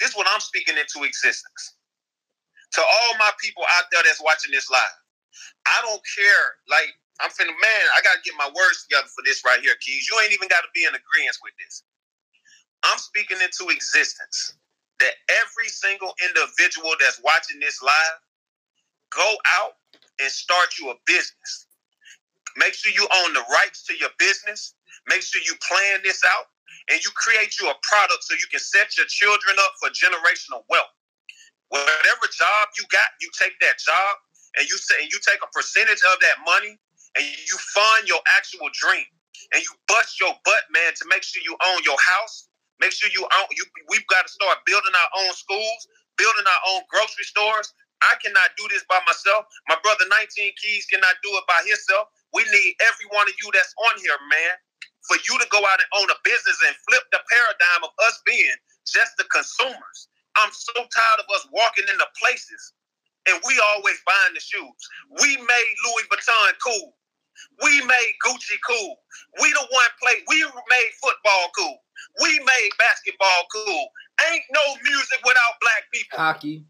[0.00, 1.76] This what I'm speaking into existence.
[2.74, 4.96] To all my people out there that's watching this live,
[5.66, 6.46] I don't care.
[6.70, 10.08] Like I'm finna man, I gotta get my words together for this right here, Keys.
[10.10, 11.84] You ain't even gotta be in agreement with this.
[12.84, 14.54] I'm speaking into existence
[15.00, 18.18] that every single individual that's watching this live,
[19.10, 19.76] go out
[20.20, 21.66] and start you a business.
[22.56, 24.74] Make sure you own the rights to your business.
[25.08, 26.46] Make sure you plan this out
[26.90, 30.64] and you create you a product so you can set your children up for generational
[30.68, 30.92] wealth.
[31.70, 34.12] Whatever job you got, you take that job
[34.58, 36.78] and you say and you take a percentage of that money
[37.16, 39.06] and you find your actual dream
[39.52, 42.48] and you bust your butt, man, to make sure you own your house.
[42.80, 45.80] Make sure you own you we've got to start building our own schools,
[46.18, 47.72] building our own grocery stores.
[48.02, 49.46] I cannot do this by myself.
[49.70, 50.26] My brother 19
[50.58, 52.10] Keys cannot do it by himself.
[52.34, 54.54] We need every one of you that's on here, man,
[55.06, 58.18] for you to go out and own a business and flip the paradigm of us
[58.26, 60.10] being just the consumers.
[60.34, 62.74] I'm so tired of us walking into places
[63.28, 64.80] and we always buying the shoes.
[65.22, 66.94] We made Louis Vuitton cool.
[67.62, 68.96] We made Gucci cool.
[69.40, 70.22] We the one play.
[70.28, 71.78] We made football cool.
[72.22, 73.84] We made basketball cool.
[74.30, 76.18] Ain't no music without black people.
[76.18, 76.64] Hockey.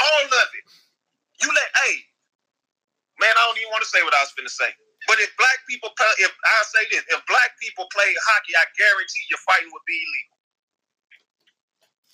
[0.00, 0.64] All of it.
[1.42, 1.96] You let hey,
[3.20, 4.70] man, I don't even want to say what I was gonna say.
[5.06, 8.64] But if black people play, if I say this, if black people play hockey, I
[8.76, 10.36] guarantee your fighting would be illegal.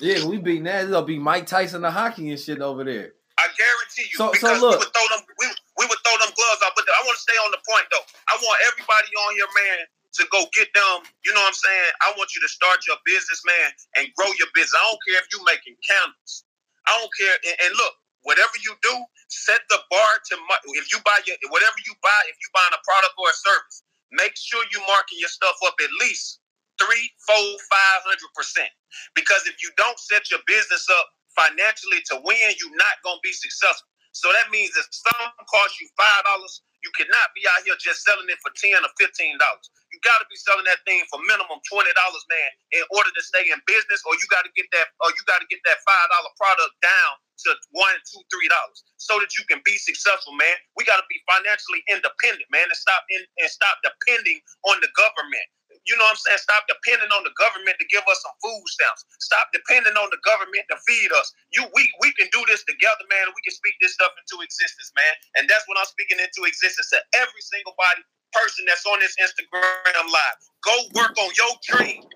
[0.02, 0.84] Yeah, we beat that.
[0.84, 3.12] It'll be Mike Tyson the hockey and shit over there.
[3.38, 4.18] I guarantee you.
[4.18, 4.78] So- so look.
[4.78, 5.46] we would throw them we,
[5.78, 6.74] we would throw them gloves out.
[6.76, 8.06] But I want to stay on the point though.
[8.28, 9.80] I want everybody on here, man,
[10.20, 11.06] to go get them.
[11.24, 11.90] You know what I'm saying?
[12.04, 13.68] I want you to start your business, man,
[14.00, 14.76] and grow your business.
[14.76, 16.44] I don't care if you're making candles.
[16.88, 17.36] I don't care.
[17.48, 17.94] And, and look,
[18.26, 18.94] whatever you do,
[19.30, 20.34] set the bar to
[20.76, 23.84] if you buy your whatever you buy, if you buying a product or a service,
[24.12, 26.40] make sure you marking your stuff up at least
[26.80, 28.70] three, four, five hundred percent.
[29.14, 31.06] Because if you don't set your business up
[31.36, 33.88] financially to win, you're not gonna be successful.
[34.12, 38.04] So that means if something costs you five dollars, you cannot be out here just
[38.04, 39.68] selling it for ten or fifteen dollars.
[39.92, 43.22] You got to be selling that thing for minimum twenty dollars, man, in order to
[43.24, 44.00] stay in business.
[44.08, 46.74] Or you got to get that, or you got to get that five dollar product
[46.84, 47.12] down
[47.48, 50.56] to one, two, three dollars, so that you can be successful, man.
[50.76, 54.90] We got to be financially independent, man, and stop in, and stop depending on the
[54.96, 55.48] government.
[55.86, 56.42] You know what I'm saying?
[56.42, 59.02] Stop depending on the government to give us some food stamps.
[59.18, 61.34] Stop depending on the government to feed us.
[61.50, 63.30] You we we can do this together, man.
[63.34, 65.14] We can speak this stuff into existence, man.
[65.38, 69.14] And that's what I'm speaking into existence to every single body person that's on this
[69.20, 70.36] Instagram live.
[70.64, 72.06] Go work on your dream.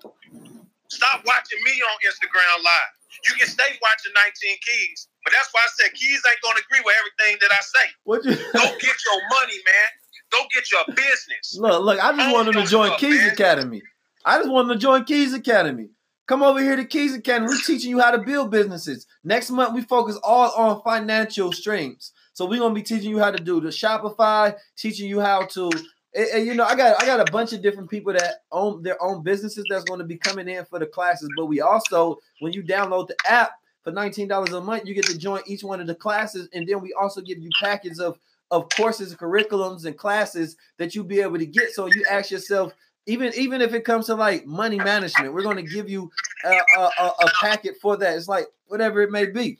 [0.89, 2.91] Stop watching me on Instagram live.
[3.27, 6.83] You can stay watching 19 Keys, but that's why I said Keys ain't gonna agree
[6.83, 7.87] with everything that I say.
[8.03, 9.89] What you Go get your money, man.
[10.31, 11.57] Go get your business.
[11.57, 11.83] look?
[11.83, 13.31] Look, I just Own want them to join Keys man.
[13.31, 13.81] Academy.
[14.25, 15.89] I just want them to join Keys Academy.
[16.27, 17.47] Come over here to Keys Academy.
[17.47, 19.07] We're teaching you how to build businesses.
[19.23, 22.11] Next month, we focus all on financial streams.
[22.33, 25.71] So we're gonna be teaching you how to do the Shopify, teaching you how to.
[26.13, 28.83] And, and, you know, I got I got a bunch of different people that own
[28.83, 31.29] their own businesses that's going to be coming in for the classes.
[31.37, 33.51] But we also, when you download the app
[33.83, 36.67] for nineteen dollars a month, you get to join each one of the classes, and
[36.67, 38.19] then we also give you packets of
[38.51, 41.71] of courses, curriculums, and classes that you'll be able to get.
[41.71, 42.73] So you ask yourself,
[43.05, 46.11] even even if it comes to like money management, we're going to give you
[46.45, 48.15] a, a, a, packet for that.
[48.15, 49.59] It's like whatever it may be.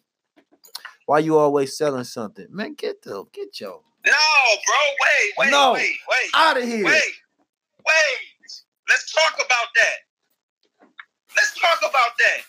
[1.05, 2.73] Why you always selling something, man?
[2.73, 4.75] Get the get your No, bro.
[5.01, 5.73] Wait, wait, No.
[5.73, 6.83] wait, wait, out of here.
[6.83, 7.13] wait,
[7.85, 8.63] wait.
[8.89, 10.87] Let's talk about that.
[11.35, 12.41] Let's talk about that.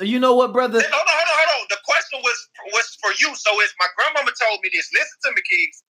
[0.00, 0.80] You know what, brother?
[0.80, 1.66] Hold on, hold on, hold on.
[1.70, 2.38] The question was
[2.74, 3.34] was for you.
[3.36, 4.90] So it's my grandmama told me this.
[4.94, 5.82] Listen to me, kids.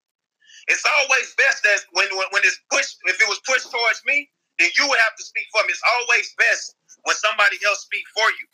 [0.69, 4.31] It's always best that when, when when it's pushed, if it was pushed towards me,
[4.59, 5.73] then you would have to speak for me.
[5.77, 8.47] It's always best when somebody else speak for you.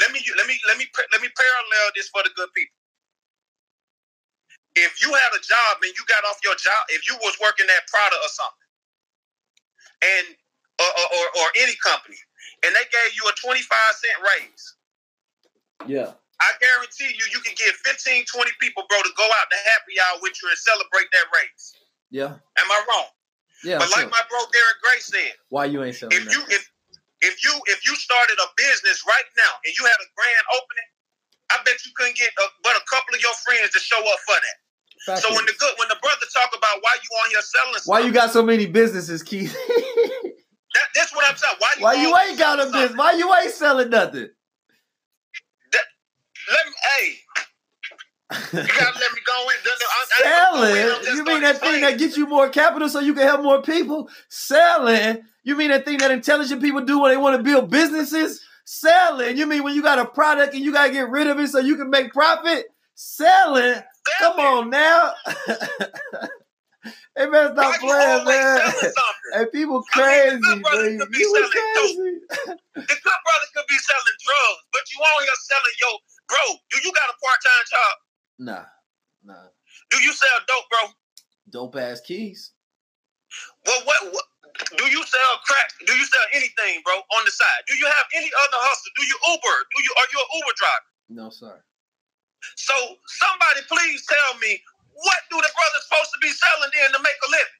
[0.00, 2.76] Let me let me let me let me parallel this for the good people.
[4.76, 7.68] If you had a job and you got off your job, if you was working
[7.68, 8.70] at Prada or something,
[10.04, 10.26] and
[10.80, 12.18] or, or, or any company,
[12.64, 13.60] and they gave you a 25
[14.00, 14.64] cent raise,
[15.86, 16.12] Yeah.
[16.42, 19.94] I guarantee you, you can get 15, 20 people, bro, to go out to happy
[20.02, 21.64] hour with you and celebrate that raise.
[22.10, 22.34] Yeah.
[22.58, 23.08] Am I wrong?
[23.62, 23.78] Yeah.
[23.80, 24.12] but like sure.
[24.12, 26.34] my bro Derek Gray said, Why you ain't selling if that?
[26.36, 26.62] you if
[27.24, 30.90] if you if you started a business right now and you had a grand opening,
[31.48, 34.20] I bet you couldn't get a, but a couple of your friends to show up
[34.28, 34.56] for that.
[35.06, 37.80] Fact So when the good when the brother talk about why you on here selling,
[37.86, 39.56] Why you got so many businesses, Keith?
[40.74, 41.56] that, that's what I'm saying.
[41.60, 42.98] Why you Why you ain't got a business?
[42.98, 44.28] Why you ain't selling nothing?
[46.48, 47.14] Let me, hey,
[48.66, 49.56] you gotta let me go in.
[49.66, 51.16] I- I ain't gonna go in, I'm Selling?
[51.16, 54.10] You mean that thing that gets you more capital so you can help more people?
[54.30, 55.22] Selling?
[55.44, 58.40] You mean that thing that intelligent people do when they want to build businesses?
[58.66, 59.36] Selling?
[59.38, 61.60] You mean when you got a product and you gotta get rid of it so
[61.60, 62.66] you can make profit?
[62.96, 63.82] Selling?
[64.20, 65.14] Come on now.
[67.16, 68.60] hey man, stop playing, man.
[69.32, 72.54] Hey, people crazy, I mean, the good brother could be You was selling crazy.
[72.76, 75.90] The good brother could be selling drugs, but you on here selling yo,
[76.28, 76.44] bro.
[76.70, 77.94] Do you got a part time job?
[78.38, 78.66] Nah,
[79.24, 79.48] nah.
[79.90, 80.82] Do you sell dope, bro?
[81.50, 82.52] Dope ass keys.
[83.66, 84.26] Well, what, what
[84.76, 85.70] do you sell crack?
[85.86, 87.62] Do you sell anything, bro, on the side?
[87.66, 88.92] Do you have any other hustle?
[88.94, 89.56] Do you Uber?
[89.74, 90.88] Do you are you an Uber driver?
[91.10, 91.58] No, sir.
[92.56, 92.74] So
[93.06, 94.60] somebody please tell me
[94.94, 97.58] what do the brothers supposed to be selling then to make a living?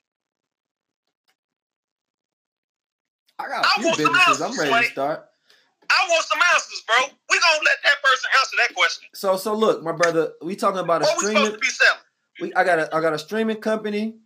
[3.39, 5.27] I got a few businesses I'm ready to start.
[5.91, 6.97] I want some answers, bro.
[7.29, 9.09] We gonna let that person answer that question.
[9.15, 11.45] So, so look, my brother, we talking about a What we streaming.
[11.45, 12.01] supposed to be selling?
[12.41, 14.17] we I got a I got a streaming company,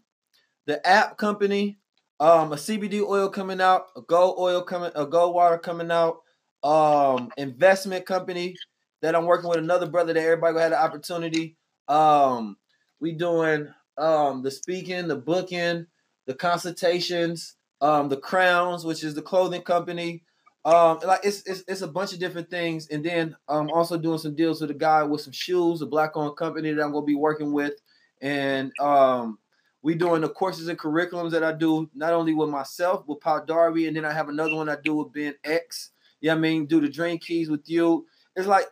[0.66, 1.79] the app company,
[2.21, 6.18] um, a CBD oil coming out, a gold oil coming, a gold water coming out,
[6.62, 8.57] um, investment company
[9.03, 11.57] that I'm working with another brother that everybody have the opportunity.
[11.88, 12.57] Um,
[13.00, 15.87] we doing um the speaking, the booking,
[16.26, 20.22] the consultations, um, the crowns, which is the clothing company.
[20.64, 24.18] Um, like it's, it's it's a bunch of different things, and then I'm also doing
[24.18, 27.06] some deals with a guy with some shoes, a black owned company that I'm gonna
[27.06, 27.74] be working with
[28.20, 29.38] and um
[29.82, 33.44] we doing the courses and curriculums that I do not only with myself with Paul
[33.46, 35.90] Darby, and then I have another one I do with Ben X.
[36.20, 38.04] Yeah, I mean, do the Dream Keys with you.
[38.34, 38.66] It's like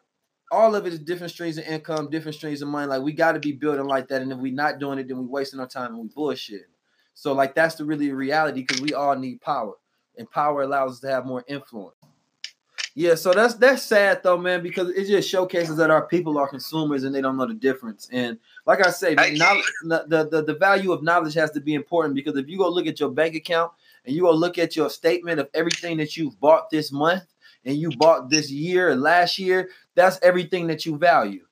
[0.50, 2.86] all of it is different streams of income, different streams of money.
[2.86, 5.18] Like we got to be building like that, and if we're not doing it, then
[5.18, 6.68] we're wasting our time and we bullshit.
[7.14, 9.74] So like that's the really reality because we all need power,
[10.16, 11.96] and power allows us to have more influence.
[12.98, 16.48] Yeah, so that's that's sad though, man, because it just showcases that our people are
[16.48, 18.08] consumers and they don't know the difference.
[18.10, 22.14] And like I say, knowledge, the, the the value of knowledge has to be important
[22.14, 23.72] because if you go look at your bank account
[24.06, 27.24] and you go look at your statement of everything that you've bought this month
[27.66, 31.44] and you bought this year and last year, that's everything that you value.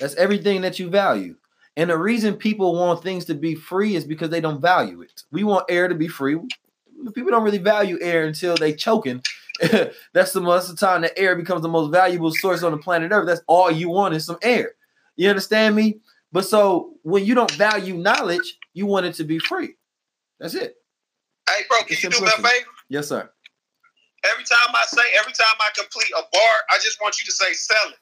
[0.00, 1.36] That's everything that you value.
[1.76, 5.24] And the reason people want things to be free is because they don't value it.
[5.30, 6.38] We want air to be free.
[7.14, 9.22] People don't really value air until they choking.
[10.12, 12.78] that's the most of the time that air becomes the most valuable source on the
[12.78, 13.26] planet Earth.
[13.26, 14.72] That's all you want is some air.
[15.16, 15.98] You understand me?
[16.30, 19.74] But so when you don't value knowledge, you want it to be free.
[20.38, 20.76] That's it.
[21.48, 22.66] Hey, bro, can It's you do me a favor?
[22.88, 23.30] Yes, sir.
[24.24, 27.32] Every time I say, every time I complete a bar, I just want you to
[27.32, 27.98] say sell it.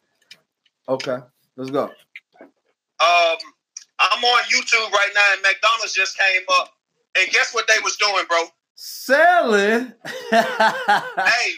[0.89, 1.19] Okay.
[1.57, 1.85] Let's go.
[1.85, 3.39] Um,
[3.99, 6.73] I'm on YouTube right now, and McDonald's just came up,
[7.19, 8.45] and guess what they was doing, bro?
[8.75, 9.93] Selling.
[10.31, 11.49] hey,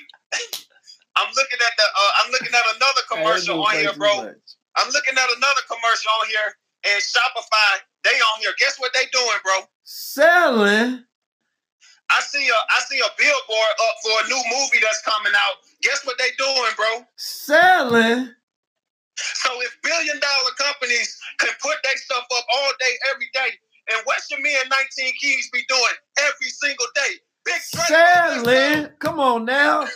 [1.17, 4.33] I'm looking at the, uh, I'm looking at another commercial on here, bro.
[4.77, 6.55] I'm looking at another commercial on here,
[6.95, 8.53] and Shopify, they on here.
[8.59, 9.67] Guess what they doing, bro?
[9.83, 11.05] Selling.
[12.11, 15.57] I see a, I see a billboard up for a new movie that's coming out.
[15.83, 17.05] Guess what they doing, bro?
[17.17, 18.33] Selling.
[19.17, 23.51] So if billion dollar companies can put their stuff up all day, every day,
[23.93, 27.13] and what should me and 19 Keys be doing every single day?
[27.45, 28.89] Big Selling.
[28.99, 29.87] Come on now.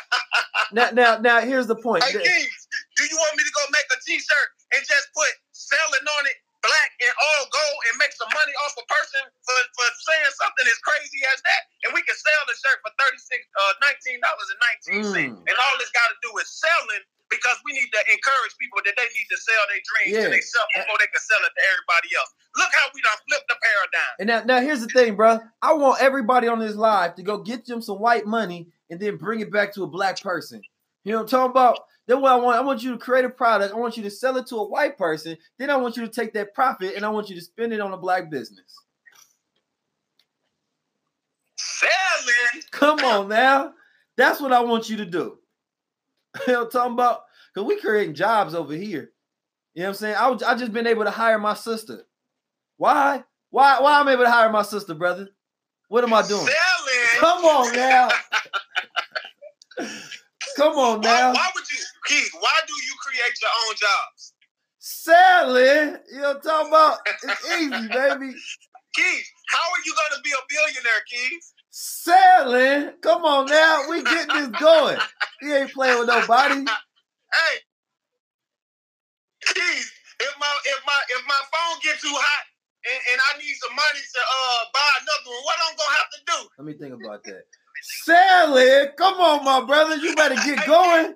[0.72, 1.40] now, now, now.
[1.40, 2.04] Here's the point.
[2.04, 6.06] Hey Keys, do you want me to go make a T-shirt and just put selling
[6.18, 9.86] on it, black and all gold, and make some money off a person for, for
[10.06, 11.62] saying something as crazy as that?
[11.86, 15.38] And we can sell the shirt for thirty six, uh, nineteen dollars and nineteen cents.
[15.38, 15.48] Mm.
[15.48, 17.04] And all it's got to do is selling.
[17.30, 20.24] Because we need to encourage people that they need to sell their dreams Yeah.
[20.24, 22.32] to themselves before they can sell it to everybody else.
[22.56, 24.14] Look how we done flipped the paradigm.
[24.18, 25.38] And now, now here's the thing, bro.
[25.60, 29.18] I want everybody on this live to go get them some white money and then
[29.18, 30.62] bring it back to a black person.
[31.04, 31.80] You know what I'm talking about?
[32.08, 33.74] Then what I want, I want you to create a product.
[33.74, 35.36] I want you to sell it to a white person.
[35.58, 37.80] Then I want you to take that profit and I want you to spend it
[37.80, 38.74] on a black business.
[41.56, 42.62] Selling.
[42.70, 43.74] Come on now.
[44.16, 45.38] That's what I want you to do.
[46.46, 47.24] you know I'm talking about?
[47.52, 49.12] Because we creating jobs over here.
[49.74, 50.16] You know what I'm saying?
[50.18, 52.06] I, was, I just been able to hire my sister.
[52.78, 53.22] Why?
[53.50, 53.80] Why?
[53.80, 55.28] Why I'm able to hire my sister, brother?
[55.88, 56.46] What am I doing?
[56.46, 57.18] Selling.
[57.18, 58.08] Come on now.
[60.58, 61.32] Come on now.
[61.32, 61.67] why would you,
[62.08, 62.30] Keith?
[62.40, 64.32] Why do you create your own jobs?
[64.78, 66.00] Selling.
[66.10, 66.98] You know what I'm talking about?
[67.22, 68.32] It's easy, baby.
[68.96, 71.52] Keith, how are you going to be a billionaire, Keith?
[71.70, 72.92] Selling.
[73.02, 73.82] Come on now.
[73.90, 74.98] We getting this going.
[75.40, 76.64] He ain't playing with nobody.
[76.64, 77.56] Hey,
[79.44, 82.44] Keith, if my if my if my phone get too hot
[82.88, 86.10] and, and I need some money to uh buy another one, what I'm gonna have
[86.10, 86.48] to do?
[86.58, 87.44] Let me think about that.
[87.82, 88.92] Selling.
[88.96, 89.96] Come on, my brother.
[89.96, 91.14] You better get going.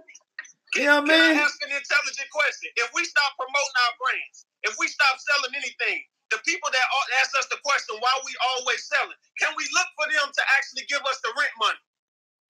[0.76, 1.36] You know what I Can?
[1.36, 2.70] I ask an intelligent question?
[2.80, 6.00] If we stop promoting our brands, if we stop selling anything,
[6.32, 6.84] the people that
[7.20, 10.88] ask us the question why we always selling, can we look for them to actually
[10.88, 11.82] give us the rent money?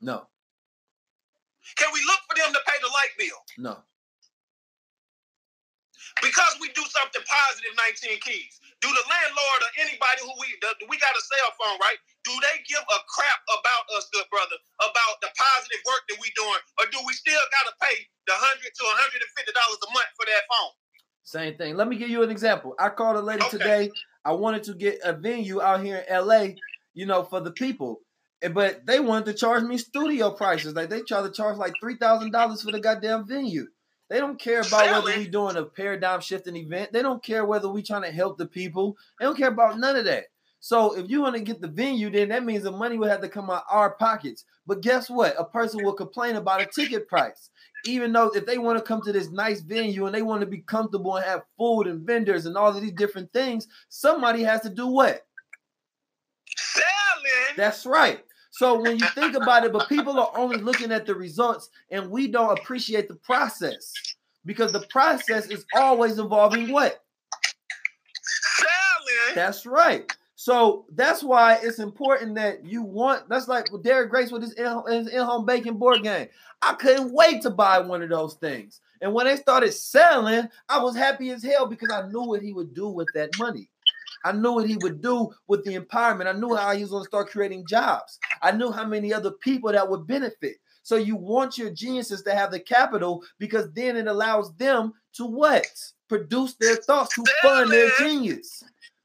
[0.02, 0.26] No,
[1.78, 3.40] Can we look for them to pay the light bill?
[3.58, 3.74] no.
[6.22, 8.62] Because we do something positive, 19 keys.
[8.80, 11.98] Do the landlord or anybody who we the, we got a cell phone, right?
[12.24, 16.30] Do they give a crap about us, good brother, about the positive work that we
[16.38, 17.96] doing, or do we still gotta pay
[18.30, 20.72] the hundred to 150 dollars a month for that phone?
[21.24, 21.76] Same thing.
[21.76, 22.74] Let me give you an example.
[22.78, 23.50] I called a lady Okay.
[23.50, 23.92] today.
[24.24, 26.62] I wanted to get a venue out here in LA,
[26.94, 28.00] you know, for the people.
[28.52, 30.74] But they wanted to charge me studio prices.
[30.74, 33.66] Like they try to charge like three thousand dollars for the goddamn venue.
[34.12, 35.18] They don't care about whether Selling.
[35.18, 36.92] we doing a paradigm shifting event.
[36.92, 38.96] They don't care whether we're trying to help the people.
[39.18, 40.26] They don't care about none of that.
[40.60, 43.22] So if you want to get the venue, then that means the money will have
[43.22, 44.44] to come out of our pockets.
[44.66, 45.34] But guess what?
[45.38, 47.50] A person will complain about a ticket price
[47.84, 50.46] even though if they want to come to this nice venue and they want to
[50.46, 54.60] be comfortable and have food and vendors and all of these different things, somebody has
[54.62, 55.26] to do what?
[56.56, 57.56] Selling.
[57.56, 58.24] That's right.
[58.52, 62.10] So when you think about it, but people are only looking at the results and
[62.10, 63.94] we don't appreciate the process
[64.44, 67.02] because the process is always involving what?
[68.58, 69.34] Selling.
[69.34, 70.14] That's right.
[70.34, 73.26] So that's why it's important that you want.
[73.30, 76.28] That's like with Derek Grace with his in- his in-home baking board game.
[76.60, 78.82] I couldn't wait to buy one of those things.
[79.00, 82.52] And when they started selling, I was happy as hell because I knew what he
[82.52, 83.70] would do with that money.
[84.24, 86.26] I knew what he would do with the empowerment.
[86.26, 88.18] I knew how he was going to start creating jobs.
[88.42, 90.56] I knew how many other people that would benefit.
[90.82, 95.24] So you want your geniuses to have the capital because then it allows them to
[95.24, 95.66] what?
[96.08, 98.62] Produce their thoughts to fund their genius.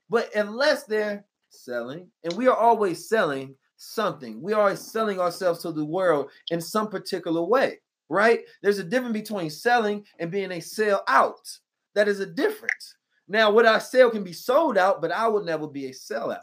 [0.09, 5.61] But unless they're selling, and we are always selling something, we are always selling ourselves
[5.61, 8.41] to the world in some particular way, right?
[8.63, 11.47] There's a difference between selling and being a sell out.
[11.93, 12.95] That is a difference.
[13.27, 16.39] Now, what I sell can be sold out, but I will never be a sellout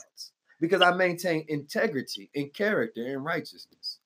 [0.61, 3.99] because I maintain integrity and character and righteousness.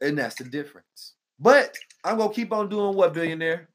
[0.00, 1.14] And that's the difference.
[1.38, 3.68] But I'm gonna keep on doing what, billionaire?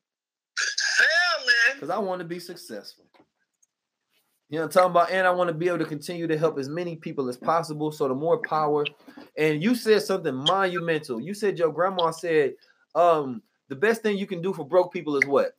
[0.57, 1.75] Selling.
[1.75, 3.05] because I want to be successful.
[4.49, 5.11] You know what I'm talking about?
[5.11, 7.91] And I want to be able to continue to help as many people as possible.
[7.91, 8.85] So the more power.
[9.37, 11.19] And you said something monumental.
[11.19, 12.53] You said your grandma said,
[12.93, 15.57] um, the best thing you can do for broke people is what?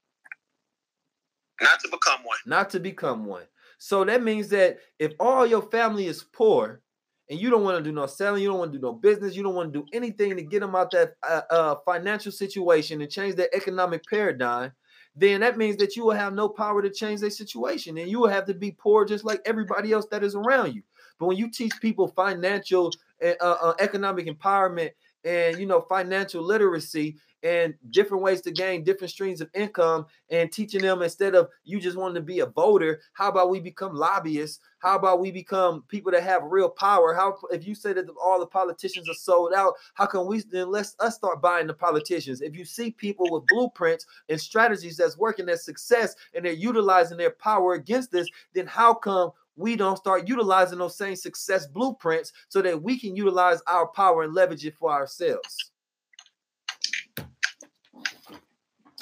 [1.60, 2.38] Not to become one.
[2.46, 3.44] Not to become one.
[3.78, 6.80] So that means that if all your family is poor
[7.28, 9.36] and you don't want to do no selling, you don't want to do no business,
[9.36, 13.00] you don't want to do anything to get them out that uh, uh, financial situation
[13.00, 14.72] and change their economic paradigm,
[15.14, 18.20] then that means that you will have no power to change their situation and you
[18.20, 20.82] will have to be poor just like everybody else that is around you.
[21.18, 22.92] But when you teach people financial,
[23.24, 24.90] uh, uh, economic empowerment
[25.24, 27.16] and you know financial literacy
[27.46, 31.78] and different ways to gain different streams of income and teaching them instead of you
[31.78, 33.00] just wanting to be a voter.
[33.12, 34.58] How about we become lobbyists?
[34.80, 37.14] How about we become people that have real power?
[37.14, 40.72] How if you say that all the politicians are sold out how can we then
[40.72, 42.40] let's us start buying the politicians.
[42.40, 47.16] If you see people with blueprints and strategies that's working at success and they're utilizing
[47.16, 52.32] their power against this then how come we don't start utilizing those same success blueprints
[52.48, 55.70] so that we can utilize our power and leverage it for ourselves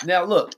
[0.05, 0.55] now look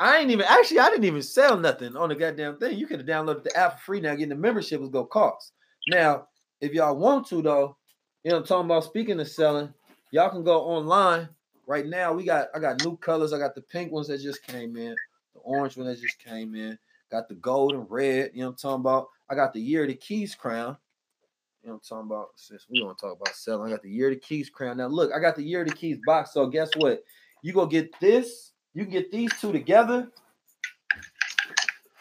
[0.00, 2.78] I ain't even actually I didn't even sell nothing on the goddamn thing.
[2.78, 4.14] You could have downloaded the app for free now.
[4.14, 5.52] Getting the membership was gonna cost.
[5.88, 6.26] Now,
[6.62, 7.76] if y'all want to though,
[8.24, 9.74] you know I'm talking about speaking of selling,
[10.10, 11.28] y'all can go online
[11.66, 12.14] right now.
[12.14, 13.34] We got I got new colors.
[13.34, 14.96] I got the pink ones that just came in,
[15.34, 16.78] the orange one that just came in,
[17.10, 19.08] got the gold and red, you know I'm talking about.
[19.28, 20.78] I got the year of the keys crown.
[21.62, 22.28] You know I'm talking about?
[22.36, 24.78] Since we want to talk about selling, I got the year of the keys crown.
[24.78, 26.32] Now look, I got the year of the keys box.
[26.32, 27.04] So guess what?
[27.42, 30.08] You go get this you can get these two together,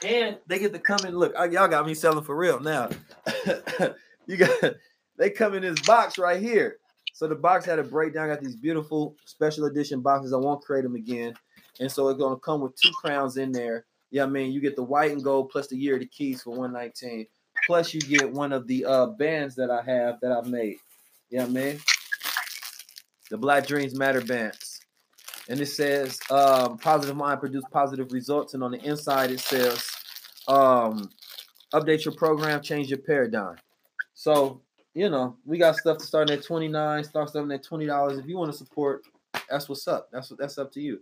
[0.03, 1.15] and they get to come in.
[1.17, 2.89] Look, I- y'all got me selling for real now.
[4.27, 4.73] you got
[5.17, 6.77] they come in this box right here.
[7.13, 8.29] So the box had a breakdown.
[8.29, 10.31] Got these beautiful special edition boxes.
[10.31, 11.33] I won't create them again,
[11.79, 13.85] and so it's gonna come with two crowns in there.
[14.11, 16.43] Yeah, I mean you get the white and gold plus the year of the keys
[16.43, 17.27] for 119.
[17.67, 20.77] Plus you get one of the uh bands that I have that I've made.
[21.29, 21.79] Yeah, man.
[23.29, 24.68] The Black Dreams Matter bands
[25.49, 28.53] and it says um, positive mind produce positive results.
[28.53, 29.85] And on the inside it says
[30.47, 31.09] um,
[31.73, 33.57] update your program change your paradigm.
[34.13, 34.61] So
[34.93, 38.37] you know we got stuff to start at 29 start something at $20 if you
[38.37, 39.03] want to support
[39.49, 40.09] that's what's up.
[40.11, 40.99] That's what that's up to you.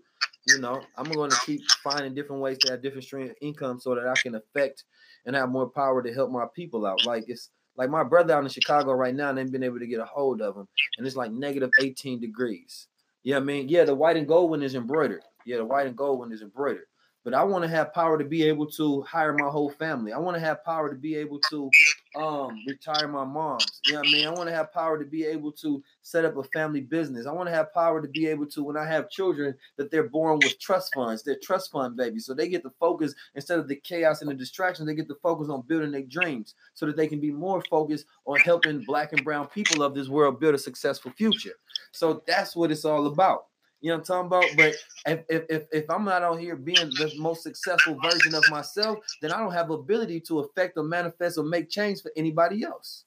[0.47, 3.81] You know i'm going to keep finding different ways to have different stream of income
[3.81, 4.85] so that i can affect
[5.25, 7.05] and have more power to help my people out.
[7.05, 9.87] Like it's like my brother out in chicago right now and they've been able to
[9.87, 10.67] get a hold of him
[10.97, 12.87] and it's like negative 18 degrees
[13.27, 15.21] yeah, I mean, yeah, the white and gold one is embroidered.
[15.45, 16.85] Yeah, the white and gold one is embroidered.
[17.25, 20.13] But I want to have power to be able to hire my whole family.
[20.13, 21.69] I want to have power to be able to
[22.17, 23.81] um retire my moms.
[23.85, 24.27] You know what I mean?
[24.27, 27.25] I want to have power to be able to set up a family business.
[27.25, 30.09] I want to have power to be able to, when I have children, that they're
[30.09, 31.23] born with trust funds.
[31.23, 32.25] They're trust fund babies.
[32.25, 35.17] So they get to focus instead of the chaos and the distractions, they get to
[35.21, 39.13] focus on building their dreams so that they can be more focused on helping black
[39.13, 41.53] and brown people of this world build a successful future.
[41.91, 43.47] So that's what it's all about.
[43.81, 44.57] You know what I'm talking about?
[44.57, 44.75] But
[45.05, 48.97] if, if, if, if I'm not out here being the most successful version of myself,
[49.21, 53.03] then I don't have ability to affect or manifest or make change for anybody else.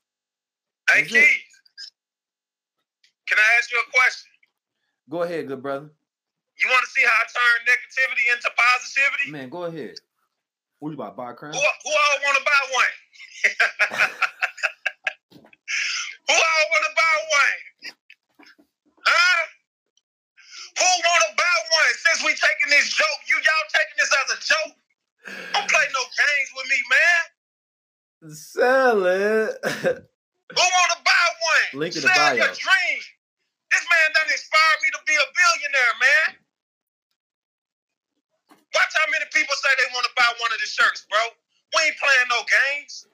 [0.93, 1.29] Hey, Keith,
[3.29, 4.31] can I ask you a question?
[5.09, 5.91] Go ahead, good brother.
[6.59, 9.31] You want to see how I turn negativity into positivity?
[9.31, 9.95] Man, go ahead.
[10.79, 11.53] What you about buy a crown?
[11.53, 12.93] Who, who all want to buy one?
[16.29, 17.95] who all want to buy one?
[19.05, 19.47] Huh?
[20.79, 21.93] Who want to buy one?
[22.07, 24.77] Since we taking this joke, you y'all taking this as a joke?
[25.53, 27.23] Don't play no games with me, man.
[28.35, 29.59] Sell it.
[30.51, 31.81] Who want to buy one?
[31.81, 32.35] Link in the Sell bio.
[32.35, 33.01] your dream.
[33.71, 36.29] This man done inspired me to be a billionaire, man.
[38.75, 41.19] Watch how many people say they want to buy one of the shirts, bro.
[41.75, 43.07] We ain't playing no games.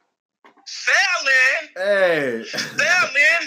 [0.64, 2.44] Selling, hey.
[2.48, 3.44] selling.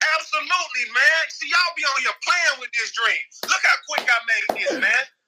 [0.00, 1.22] Absolutely, man.
[1.28, 3.24] See, y'all be on here playing with this dream.
[3.48, 5.04] Look how quick I made this, man.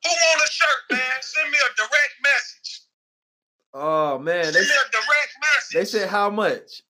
[0.00, 1.16] Who want a shirt, man?
[1.20, 2.80] Send me a direct message.
[3.72, 5.74] Oh man, they Send me a direct message.
[5.76, 6.82] they said how much?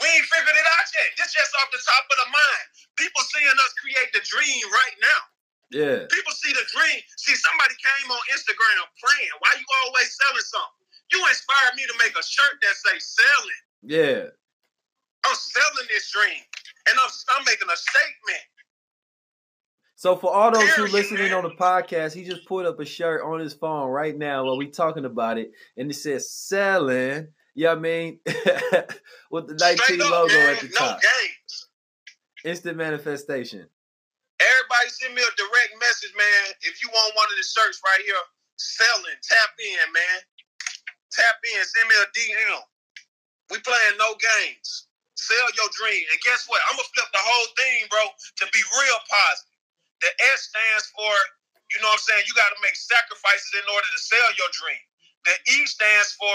[0.00, 1.08] We ain't figured it out yet.
[1.20, 2.66] This just off the top of the mind.
[2.96, 5.20] People seeing us create the dream right now.
[5.70, 6.06] Yeah.
[6.10, 7.00] People see the dream.
[7.18, 9.34] See, somebody came on Instagram praying.
[9.42, 10.83] Why you always selling something?
[11.12, 13.62] You inspired me to make a shirt that say selling.
[13.82, 14.24] Yeah.
[15.24, 16.42] I'm selling this dream.
[16.88, 18.44] And I'm, I'm making a statement.
[19.96, 23.22] So for all those who listening on the podcast, he just put up a shirt
[23.24, 27.28] on his phone right now while we talking about it, and it says selling.
[27.54, 28.18] You know what I mean?
[29.30, 30.56] With the Nike logo man.
[30.56, 31.00] at the no top.
[31.00, 31.68] games.
[32.44, 33.64] Instant manifestation.
[34.42, 36.52] Everybody send me a direct message, man.
[36.62, 38.20] If you want one of the shirts right here,
[38.58, 40.20] selling, tap in, man.
[41.14, 42.62] Tap in, send me a DM.
[43.50, 44.88] We playing no games.
[45.14, 46.04] Sell your dream.
[46.10, 46.60] And guess what?
[46.70, 49.58] I'm gonna flip the whole thing, bro, to be real positive.
[50.02, 51.12] The S stands for,
[51.72, 54.84] you know what I'm saying, you gotta make sacrifices in order to sell your dream.
[55.24, 56.34] The E stands for,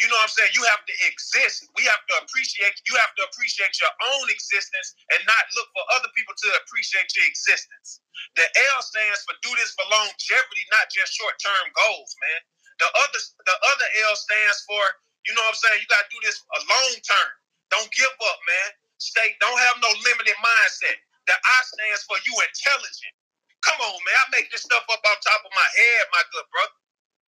[0.00, 1.68] you know what I'm saying, you have to exist.
[1.76, 5.84] We have to appreciate, you have to appreciate your own existence and not look for
[5.98, 8.00] other people to appreciate your existence.
[8.38, 12.40] The L stands for do this for longevity, not just short-term goals, man.
[12.82, 14.82] The other the other L stands for,
[15.22, 17.30] you know what I'm saying, you gotta do this a long term.
[17.70, 18.68] Don't give up, man.
[18.98, 20.98] Stay, don't have no limited mindset.
[21.30, 23.14] The I stands for you intelligent.
[23.62, 24.18] Come on, man.
[24.18, 26.78] I make this stuff up off top of my head, my good brother.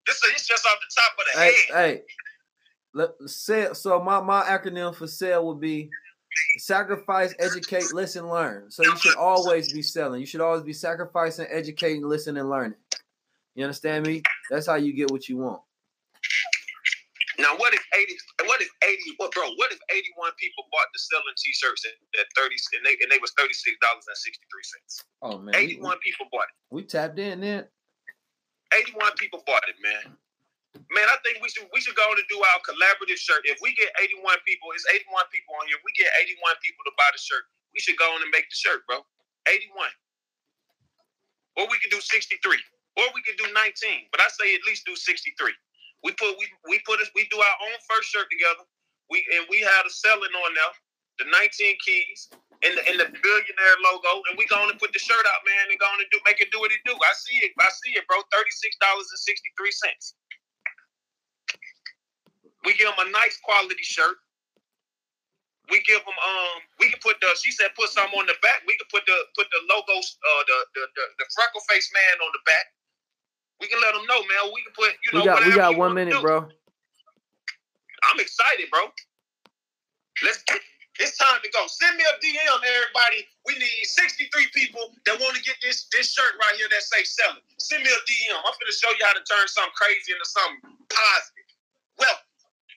[0.08, 1.76] This is just off the top of the Hey, head.
[1.76, 2.02] hey.
[2.94, 5.90] Let, sell, so my, my acronym for sell would be
[6.58, 8.70] sacrifice, educate, listen, learn.
[8.70, 10.20] So you should always be selling.
[10.20, 12.76] You should always be sacrificing, educating, listening, and learning.
[13.54, 14.22] You understand me?
[14.50, 15.60] That's how you get what you want.
[17.38, 18.16] Now, what if eighty?
[18.44, 19.16] What if eighty?
[19.16, 19.48] What, bro?
[19.56, 23.32] What if eighty-one people bought the selling T-shirts at, thirty, and they and they was
[23.40, 24.92] thirty-six dollars and sixty-three cents?
[25.24, 26.56] Oh man, we, Eighty-one people bought it.
[26.70, 27.64] we tapped in then.
[28.76, 30.12] Eighty-one people bought it, man.
[30.92, 33.44] Man, I think we should we should go on and do our collaborative shirt.
[33.48, 35.80] If we get eighty-one people, it's eighty-one people on here.
[35.84, 37.48] We get eighty-one people to buy the shirt.
[37.72, 39.00] We should go on and make the shirt, bro.
[39.48, 39.92] Eighty-one.
[41.56, 42.60] Or we could do sixty-three.
[42.98, 44.08] Or we could do nineteen.
[44.12, 45.56] But I say at least do sixty-three.
[46.04, 48.66] We put we we put us we do our own first shirt together.
[49.08, 50.74] We and we had a selling on there,
[51.24, 52.28] the 19 keys
[52.62, 55.78] and the and the billionaire logo, and we to put the shirt out, man, and
[55.78, 56.94] to do make it do what it do.
[56.94, 58.22] I see it, I see it, bro.
[58.30, 60.14] Thirty six dollars and sixty three cents.
[62.62, 64.14] We give them a nice quality shirt.
[65.70, 66.56] We give them um.
[66.78, 67.34] We can put the.
[67.38, 68.62] She said put some on the back.
[68.66, 72.16] We can put the put the logos uh the the the, the freckle face man
[72.22, 72.66] on the back.
[73.60, 74.52] We can let them know, man.
[74.54, 75.20] We can put you know.
[75.20, 76.20] We got we got one minute, do.
[76.20, 76.48] bro.
[78.10, 78.90] I'm excited, bro.
[80.22, 80.60] Let's get
[81.00, 81.66] it's time to go.
[81.66, 83.26] Send me a DM, everybody.
[83.46, 87.02] We need 63 people that want to get this this shirt right here that say
[87.04, 87.42] sell it.
[87.58, 88.36] Send me a DM.
[88.36, 91.48] I'm gonna show you how to turn something crazy into something positive.
[91.98, 92.16] Well,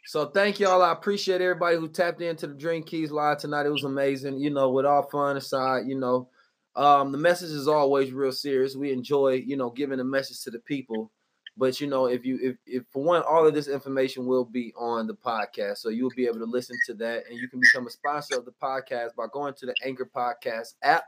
[0.05, 0.81] So thank y'all.
[0.81, 3.65] I appreciate everybody who tapped into the Dream Keys live tonight.
[3.65, 4.39] It was amazing.
[4.39, 6.29] You know, with all fun aside, you know,
[6.75, 8.75] um, the message is always real serious.
[8.75, 11.11] We enjoy, you know, giving a message to the people.
[11.57, 14.73] But you know, if you if, if for one, all of this information will be
[14.77, 17.87] on the podcast, so you'll be able to listen to that, and you can become
[17.87, 21.05] a sponsor of the podcast by going to the Anchor Podcast app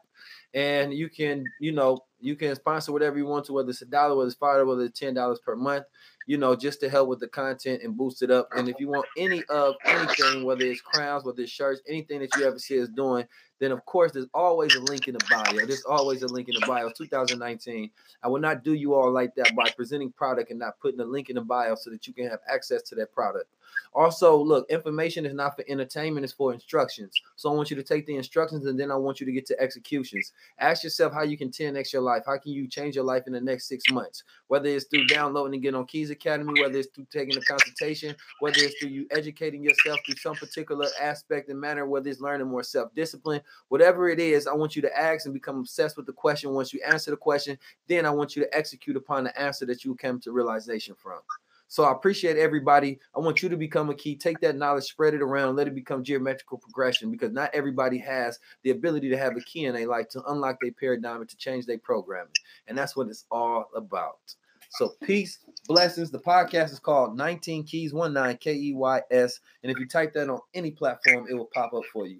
[0.53, 3.85] and you can, you know, you can sponsor whatever you want to, whether it's a
[3.85, 5.83] dollar, whether it's five, whether it's ten dollars per month
[6.27, 8.49] you know, just to help with the content and boost it up.
[8.51, 12.35] And if you want any of anything, whether it's crowns, whether it's shirts, anything that
[12.37, 13.25] you ever see us doing,
[13.59, 15.65] then of course there's always a link in the bio.
[15.65, 16.89] There's always a link in the bio.
[16.89, 17.89] 2019.
[18.23, 21.05] I will not do you all like that by presenting product and not putting a
[21.05, 23.47] link in the bio so that you can have access to that product.
[23.93, 27.13] Also, look, information is not for entertainment, it's for instructions.
[27.35, 29.45] So I want you to take the instructions and then I want you to get
[29.47, 30.33] to executions.
[30.59, 32.23] Ask yourself how you can 10x your life.
[32.25, 34.23] How can you change your life in the next six months?
[34.47, 38.15] Whether it's through downloading and getting on Keys Academy, whether it's through taking a consultation,
[38.39, 42.47] whether it's through you educating yourself through some particular aspect and manner, whether it's learning
[42.47, 46.13] more self-discipline, whatever it is, I want you to ask and become obsessed with the
[46.13, 46.53] question.
[46.53, 49.83] Once you answer the question, then I want you to execute upon the answer that
[49.83, 51.19] you came to realization from.
[51.69, 52.99] So I appreciate everybody.
[53.15, 54.15] I want you to become a key.
[54.15, 58.39] Take that knowledge, spread it around, let it become geometrical progression because not everybody has
[58.63, 61.37] the ability to have a key in their life to unlock their paradigm and to
[61.37, 62.31] change their programming.
[62.67, 64.19] And that's what it's all about.
[64.71, 66.11] So peace, blessings.
[66.11, 69.39] The podcast is called 19 Keys, 19 K E Y S.
[69.63, 72.19] And if you type that on any platform, it will pop up for you.